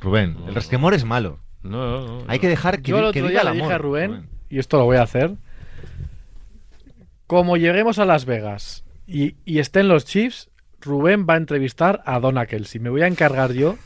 [0.00, 0.36] Rubén.
[0.46, 1.38] El resquemor es malo.
[1.62, 2.24] No, no, no.
[2.26, 4.26] Hay que dejar que, Yo el otro que viva día el le dije a Rubén,
[4.50, 5.36] y esto lo voy a hacer,
[7.26, 10.50] como lleguemos a Las Vegas y, y estén los Chiefs,
[10.82, 12.80] Rubén va a entrevistar a Donna Kelsey.
[12.80, 13.76] Me voy a encargar yo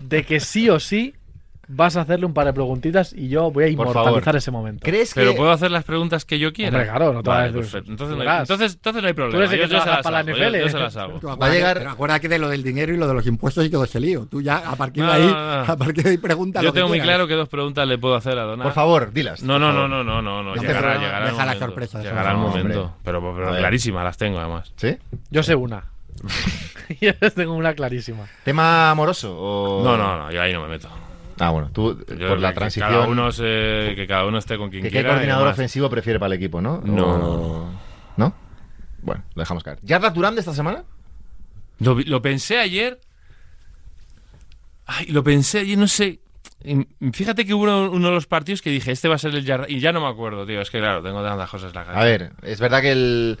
[0.00, 1.14] de que sí o sí
[1.68, 4.84] vas a hacerle un par de preguntitas y yo voy a inmortalizar ese momento.
[4.84, 6.70] ¿Crees que Pero puedo hacer las preguntas que yo quiera.
[6.78, 7.90] Hombre, claro, no te Vale, vas a decir- perfecto.
[7.90, 9.32] Entonces, no hay, entonces, entonces no hay problema.
[9.32, 10.76] Tú eres el que yo, yo se trabaja las para la hago, NFL, yo se
[10.76, 10.80] ¿eh?
[10.80, 11.12] las hago.
[11.14, 13.64] Va a acuérdate- llegar- pero acuérdate de lo del dinero y lo de los impuestos
[13.66, 14.26] y todo ese lío.
[14.26, 15.32] Tú ya, a partir No, de ahí, no,
[15.66, 15.72] no.
[15.72, 18.38] a partir de ahí pregunta Yo tengo muy claro que dos preguntas le puedo hacer
[18.38, 18.62] a Donna.
[18.62, 19.42] Por favor, dilas.
[19.42, 20.54] No, no, no, no, no, no, no.
[20.54, 21.66] No, Llegará, llegará el deja la momento.
[21.66, 22.94] sorpresa, Llegará el momento.
[23.02, 24.72] Pero, pero clarísimas las tengo, además.
[24.76, 24.96] ¿Sí?
[25.30, 25.82] Yo sé una.
[27.00, 28.26] yo tengo una clarísima.
[28.44, 29.36] ¿Tema amoroso?
[29.38, 29.84] O...
[29.84, 30.88] No, no, no, yo ahí no me meto.
[31.38, 32.90] Ah, bueno, tú Yo por la que transición.
[32.90, 35.10] Cada uno se- que cada uno esté con quien ¿Qué quiera.
[35.10, 36.80] y coordinador ofensivo prefiere para el equipo, no?
[36.84, 37.80] No, O- no, no.
[38.16, 38.34] ¿No?
[39.02, 39.78] Bueno, lo dejamos caer.
[39.82, 40.84] ¿Yarda Turán de esta semana?
[41.78, 42.98] Lo, pensé ayer.
[44.86, 46.20] Ay, lo pensé ayer, no sé.
[46.64, 49.34] Y Fíjate que hubo uno, uno de los partidos que dije, este va a ser
[49.34, 49.66] el Yarda.
[49.68, 50.60] Y ya no me acuerdo, tío.
[50.62, 52.00] Es que claro, tengo tantas cosas en la cabeza.
[52.00, 53.38] A ver, es verdad que el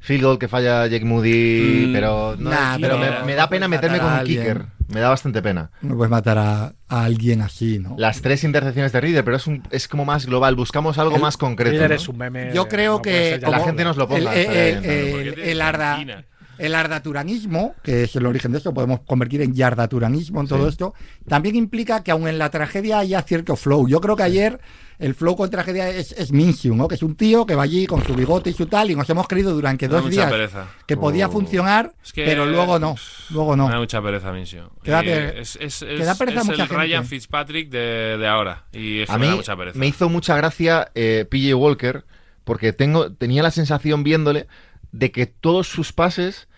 [0.00, 3.48] field goal que falla Jake Moody, Mm, pero, no- nah, pero pero me, me da
[3.48, 4.64] pena meterme con un kicker.
[4.88, 5.70] Me da bastante pena.
[5.82, 7.94] No puedes matar a, a alguien así, ¿no?
[7.96, 10.56] Las tres intercepciones de Reader, pero es, un, es como más global.
[10.56, 11.86] Buscamos algo El más concreto.
[11.86, 11.94] ¿no?
[11.94, 12.50] es un meme.
[12.52, 15.62] Yo creo que la gente nos lo ponga, El, el- bien, pero ¿por qué el-
[15.62, 16.24] arda?
[16.60, 20.68] El ardaturanismo, que es el origen de esto, podemos convertir en yardaturanismo en todo Sí.
[20.70, 20.94] esto,
[21.28, 23.88] también implica que aun en la tragedia haya cierto flow.
[23.88, 24.60] Yo creo que ayer
[24.98, 26.86] el flow con tragedia es, es ¿no?
[26.86, 29.08] que es un tío que va allí con su bigote y su tal, y nos
[29.08, 30.66] hemos creído durante Me dos mucha días pereza.
[30.86, 31.30] que podía Oh.
[31.30, 32.94] funcionar, Es que- pero luego no.
[33.30, 33.66] Luego no.
[33.66, 34.70] Me da mucha pereza, Minsio.
[34.82, 37.06] Que da es es, que da es- pereza es mucha el Ryan.
[37.06, 38.64] Fitzpatrick de, de ahora.
[38.72, 39.78] Y eso A me mí da mucha pereza.
[39.78, 42.04] me hizo mucha gracia eh, PJ Walker
[42.44, 44.46] porque tengo, tenía la sensación viéndole
[44.92, 46.48] de que todos sus pases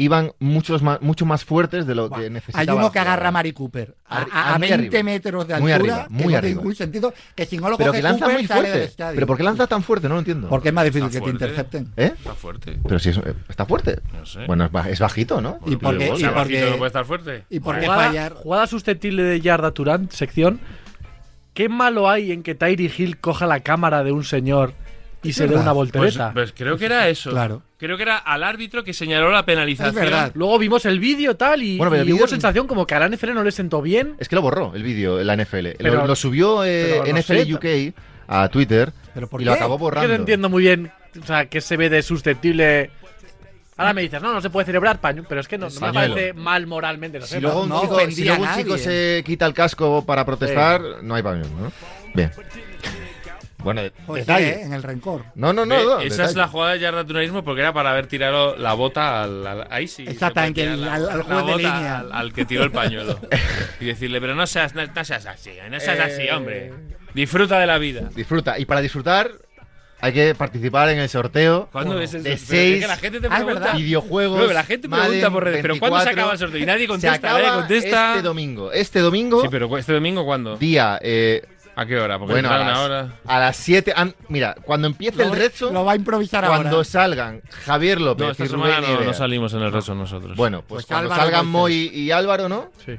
[0.00, 2.74] iban muchos más, mucho más fuertes de lo que Hay necesitaba.
[2.78, 3.32] uno que agarra a.
[3.32, 5.02] Mari Cooper a, a- a ah, muy 20 arriba.
[5.02, 6.56] metros de Muy altura, arriba, que muy no tiene arriba.
[6.60, 8.84] ningún sentido, que si no lo Pero coge que lanza Cooper, muy sale del fuerte.
[8.90, 9.14] estadio.
[9.16, 10.08] Pero ¿por qué lanza tan fuerte?
[10.08, 10.48] No lo entiendo.
[10.48, 11.92] Porque es más difícil Está que te intercepten.
[11.96, 12.12] ¿Eh?
[12.16, 12.78] Está fuerte.
[12.82, 13.98] Pero si es- está fuerte.
[14.16, 14.46] No sé.
[14.46, 15.58] Bueno, es, ba- es bajito, ¿no?
[15.66, 17.44] Y porque- y sea bueno, porque- no puede estar fuerte.
[17.50, 18.32] Y por qué Jugada, fallar.
[18.34, 20.60] jugada susceptible de Yarda Turán, sección.
[21.54, 24.74] ¿Qué malo hay en que Tyree Hill coja la cámara de un señor
[25.22, 25.62] y se dé verdad.
[25.64, 26.30] una Pues, voltereta?
[26.32, 27.30] pues creo que era eso.
[27.30, 27.62] Claro.
[27.78, 29.94] Creo que era al árbitro que señaló la penalización.
[29.96, 30.32] Es verdad.
[30.34, 33.08] Luego vimos el vídeo tal y, Bueno, pero y hubo sensación como que a la
[33.08, 34.14] NFL no le sentó bien.
[34.18, 35.68] Es que lo borró el vídeo, la NFL.
[35.78, 37.54] Pero- lo, lo subió eh, pero no NFL sé.
[37.54, 37.94] UK
[38.30, 39.56] a Twitter ¿Pero por y lo qué?
[39.58, 40.02] acabó Es borrando.
[40.08, 40.90] que no entiendo muy bien,
[41.22, 42.90] o sea, que se ve de susceptible.
[43.76, 45.92] Ahora me dices, no, no se puede celebrar paño, pero es que no, no me
[45.92, 47.20] parece mal moralmente.
[47.20, 50.04] No sé, Si luego un, no chico, si luego un chico se quita el casco
[50.04, 51.72] para protestar, no hay pañuelo, ¿no?
[52.12, 52.30] Bien.
[53.62, 53.82] Bueno,
[54.14, 54.50] detalle.
[54.50, 54.62] ¿eh?
[54.62, 55.24] en el rencor.
[55.34, 55.74] No, no, no.
[55.82, 56.30] No, esa detalle.
[56.30, 59.88] es la jugada de yardaturanismo porque era para haber tirado la bota al, al- ahí
[59.88, 60.04] sí.
[60.04, 61.98] se Exactamente, tirar al- al juez de línea.
[61.98, 63.18] Al, al que tiró el pañuelo.
[63.80, 66.72] y decirle, pero no seas, no, no seas así, no seas así, Eh, hombre.
[67.14, 68.08] Disfruta de la vida.
[68.14, 68.58] Disfruta.
[68.58, 69.30] Y para disfrutar
[70.00, 72.74] hay que participar en el sorteo ¿Cuándo ves el de sorteo?
[72.76, 73.72] Es que la gente te Ah, es pregunta.
[73.72, 74.38] videojuegos.
[74.46, 76.12] No, la gente pregunta Madden por redes, pero ¿cuándo se 24?
[76.22, 76.60] acaba el sorteo?
[76.62, 78.10] Y nadie Se contesta, acaba nadie contesta.
[78.14, 78.70] este domingo.
[78.72, 80.56] Este domingo, Sí, pero este domingo ¿cuándo?
[80.56, 81.00] día...
[81.02, 81.42] eh,
[81.80, 82.18] ¿A qué hora?
[82.18, 83.08] Porque bueno, a las, ahora.
[83.24, 83.94] a las 7...
[84.28, 86.84] Mira, cuando empiece el Lo- rezo, Lo va a improvisar cuando ahora.
[86.84, 90.36] salgan Javier López No, esta y semana Rubén no, no salimos en el resto nosotros.
[90.36, 91.46] Bueno, pues, Pues cuando Álvaro salgan.
[91.46, 92.70] Moy y Álvaro, ¿no?
[92.84, 92.96] Sí.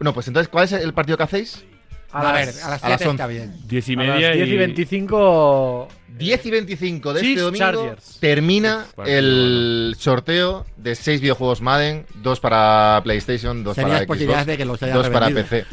[0.00, 1.64] No, pues entonces, ¿cuál es el partido que hacéis?
[2.12, 3.28] A, A las, ver, a las a las 7 está 11.
[3.38, 3.54] bien.
[3.68, 5.88] 10 y a las media 10 y 25.
[6.18, 8.18] 10 y 25 de Chiefs, este domingo Chargers.
[8.20, 14.46] termina el sorteo de 6 videojuegos Madden, 2 para PlayStation, 2 Serias para posibilidades Xbox,
[14.52, 15.28] de que los haya 2 para.
[15.30, 15.64] PC.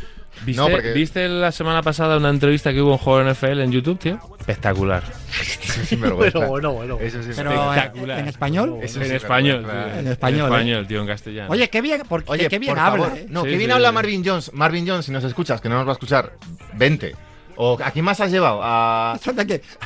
[0.46, 3.72] ¿Viste, No, porque- ¿Viste la semana pasada una entrevista que hubo en Juego NFL en
[3.72, 4.20] YouTube, tío?
[4.40, 5.04] Espectacular.
[5.90, 6.98] Pero bueno, bueno.
[7.02, 8.18] Eso sí es Pero Espectacular.
[8.20, 8.80] en, en español.
[8.82, 9.64] Eso en español.
[9.66, 9.72] tío.
[10.00, 10.56] En español, En ¿eh?
[10.56, 11.52] español, tío, en castellano.
[11.52, 13.04] Oye, qué bien, porque Oye, qué bien por habla.
[13.06, 13.18] favor.
[13.20, 13.26] ¿eh?
[13.30, 13.96] No, Sí, qué bien sí, habla sí.
[13.96, 14.54] Marvin Jones.
[14.54, 16.34] Marvin Jones, si nos escuchas, que no nos va a escuchar,
[16.74, 17.16] vente.
[17.60, 18.60] ¿O a quién más has llevado?
[18.64, 19.32] A, Eso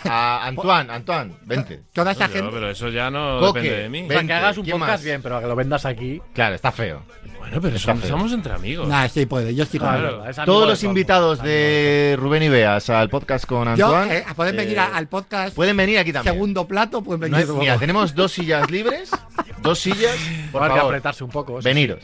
[0.05, 1.80] a Antoine, Antoine, vente.
[1.93, 2.49] toda esa gente.
[2.51, 4.03] pero eso ya no Coque, depende de mí.
[4.03, 5.03] O sea, que hagas un ¿quién podcast más?
[5.03, 6.22] bien, pero que lo vendas aquí.
[6.34, 7.03] Claro, está feo.
[7.39, 8.09] Bueno, pero Está somos, feo.
[8.17, 8.88] somos entre amigos.
[8.88, 10.26] Nah, sí puede, yo con Claro.
[10.28, 14.55] Es Todos los invitados de Rubén y Beas al podcast con Yo, Antoine eh, pueden
[14.57, 16.34] venir eh, al podcast Pueden venir aquí también.
[16.36, 17.59] segundo plato, pueden No venir hay- luego.
[17.61, 19.09] mira, tenemos dos sillas libres.
[19.61, 20.15] Dos sillas.
[20.51, 21.59] Por Habrá que apretarse un poco.
[21.59, 22.03] eso veniros.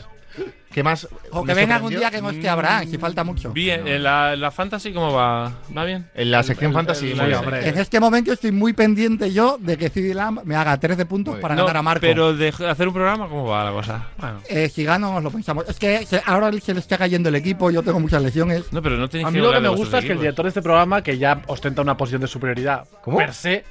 [0.72, 1.06] ¿Qué más?
[1.30, 1.98] O que un sorprendió?
[1.98, 3.50] día que no esté Abraham, si falta mucho.
[3.52, 5.52] Bien, en la, la fantasy, ¿cómo va?
[5.76, 6.08] ¿Va bien?
[6.14, 7.10] En la sección El- fantasy.
[7.10, 7.38] el- muy el- bien.
[7.40, 7.68] hombre.
[7.68, 11.36] En este momento estoy muy pendiente yo de que CD Lamb me haga 13 puntos
[11.38, 12.00] para No, ganar a Marco.
[12.02, 14.06] pero de hacer un programa, ¿cómo va la cosa?
[14.18, 14.40] Bueno.
[14.48, 15.64] Eh, si gano, nos lo pensamos.
[15.68, 18.70] Es que se- ahora se le está cayendo el equipo, yo tengo muchas lesiones.
[18.72, 20.18] No, pero no tenéis A mí que lo que hablar me gusta es que el
[20.20, 23.16] director de este programa, que ya ostenta una posición de superioridad ¿Cómo?
[23.18, 23.64] per se,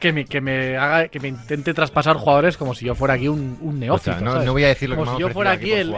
[0.00, 3.28] que me, que me haga, que me intente traspasar jugadores como si yo fuera aquí
[3.28, 4.10] un, un neófito.
[4.10, 4.46] O sea, no- ¿sabes?
[4.46, 5.94] no voy a decir lo que como si yo fuera aquí el,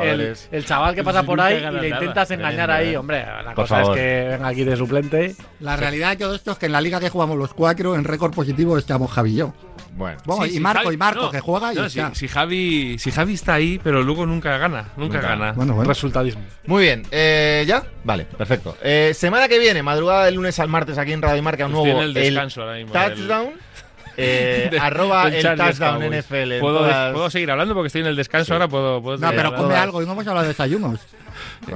[0.50, 1.86] el, chaval que pasa por ahí y le nada.
[1.88, 2.94] intentas engañar Tremendo, ahí.
[2.94, 2.98] eh.
[2.98, 3.96] Hombre, la Por cosa favor.
[3.96, 5.36] es que venga aquí de suplente.
[5.60, 8.04] La realidad de todo esto es que en la liga que jugamos los cuatro, en
[8.04, 9.54] récord positivo, estamos Javi y yo.
[9.94, 10.18] Bueno.
[10.24, 12.08] Sí, y sí, Marco, Javi- y Marco, no, que juega y no, está.
[12.10, 14.88] si, si Javi, si Javi está ahí, pero luego nunca gana.
[14.96, 15.28] Nunca, Nunca.
[15.28, 15.52] gana.
[15.52, 15.88] Bueno, bueno.
[15.88, 16.42] Resultadismo.
[16.66, 17.84] Muy bien, eh, ¿ya?
[18.02, 18.76] Vale, perfecto.
[18.82, 21.72] Eh, semana que viene, madrugada del lunes al martes aquí en Radio y Marca, un
[21.72, 23.50] Estoy nuevo en el descanso ahora mismo, touchdown.
[24.16, 26.24] Eh, De- arroba el touchdown Cowboys.
[26.24, 26.60] NFL.
[26.60, 28.68] ¿Puedo, todas- puedo seguir hablando porque estoy en el descanso ahora.
[28.68, 31.00] Puedo, puedo No, pero come algo y no hemos hablado de desayunos.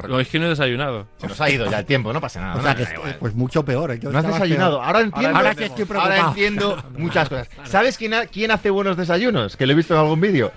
[0.09, 1.07] No, es que no he desayunado.
[1.19, 2.55] Se nos ha ido ya el tiempo, no pasa nada.
[2.55, 3.17] O no, sea, que es- igual.
[3.19, 3.91] pues mucho peor.
[3.93, 3.99] ¿eh?
[3.99, 4.77] Yo No has desayunado.
[4.79, 4.87] peor.
[4.87, 5.37] Ahora entiendo.
[5.39, 6.15] Ahora sí estoy preocupado.
[6.17, 7.49] ahora entiendo muchas cosas.
[7.65, 9.57] ¿Sabes quién, ha- quién hace buenos desayunos?
[9.57, 10.53] Que lo he visto en algún vídeo.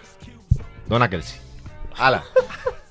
[0.87, 1.39] Donna Kelsey.
[1.97, 2.23] Hala.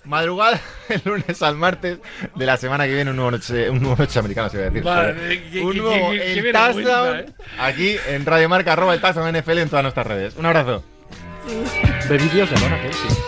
[0.09, 1.99] Madrugada el lunes al martes
[2.35, 4.71] de la semana que viene un nuevo noche, un nuevo noche americano, se iba a
[4.71, 4.83] decir.
[4.83, 5.51] Vale, joder.
[5.51, 7.27] qué- un nuevo qué- qué el vergüenza, touchdown eh.
[7.61, 10.35] aquí en Radio Marca arroba el touchdown NFL en todas nuestras redes.
[10.37, 10.83] Un abrazo.
[12.09, 13.28] De vídeos de Kelsey.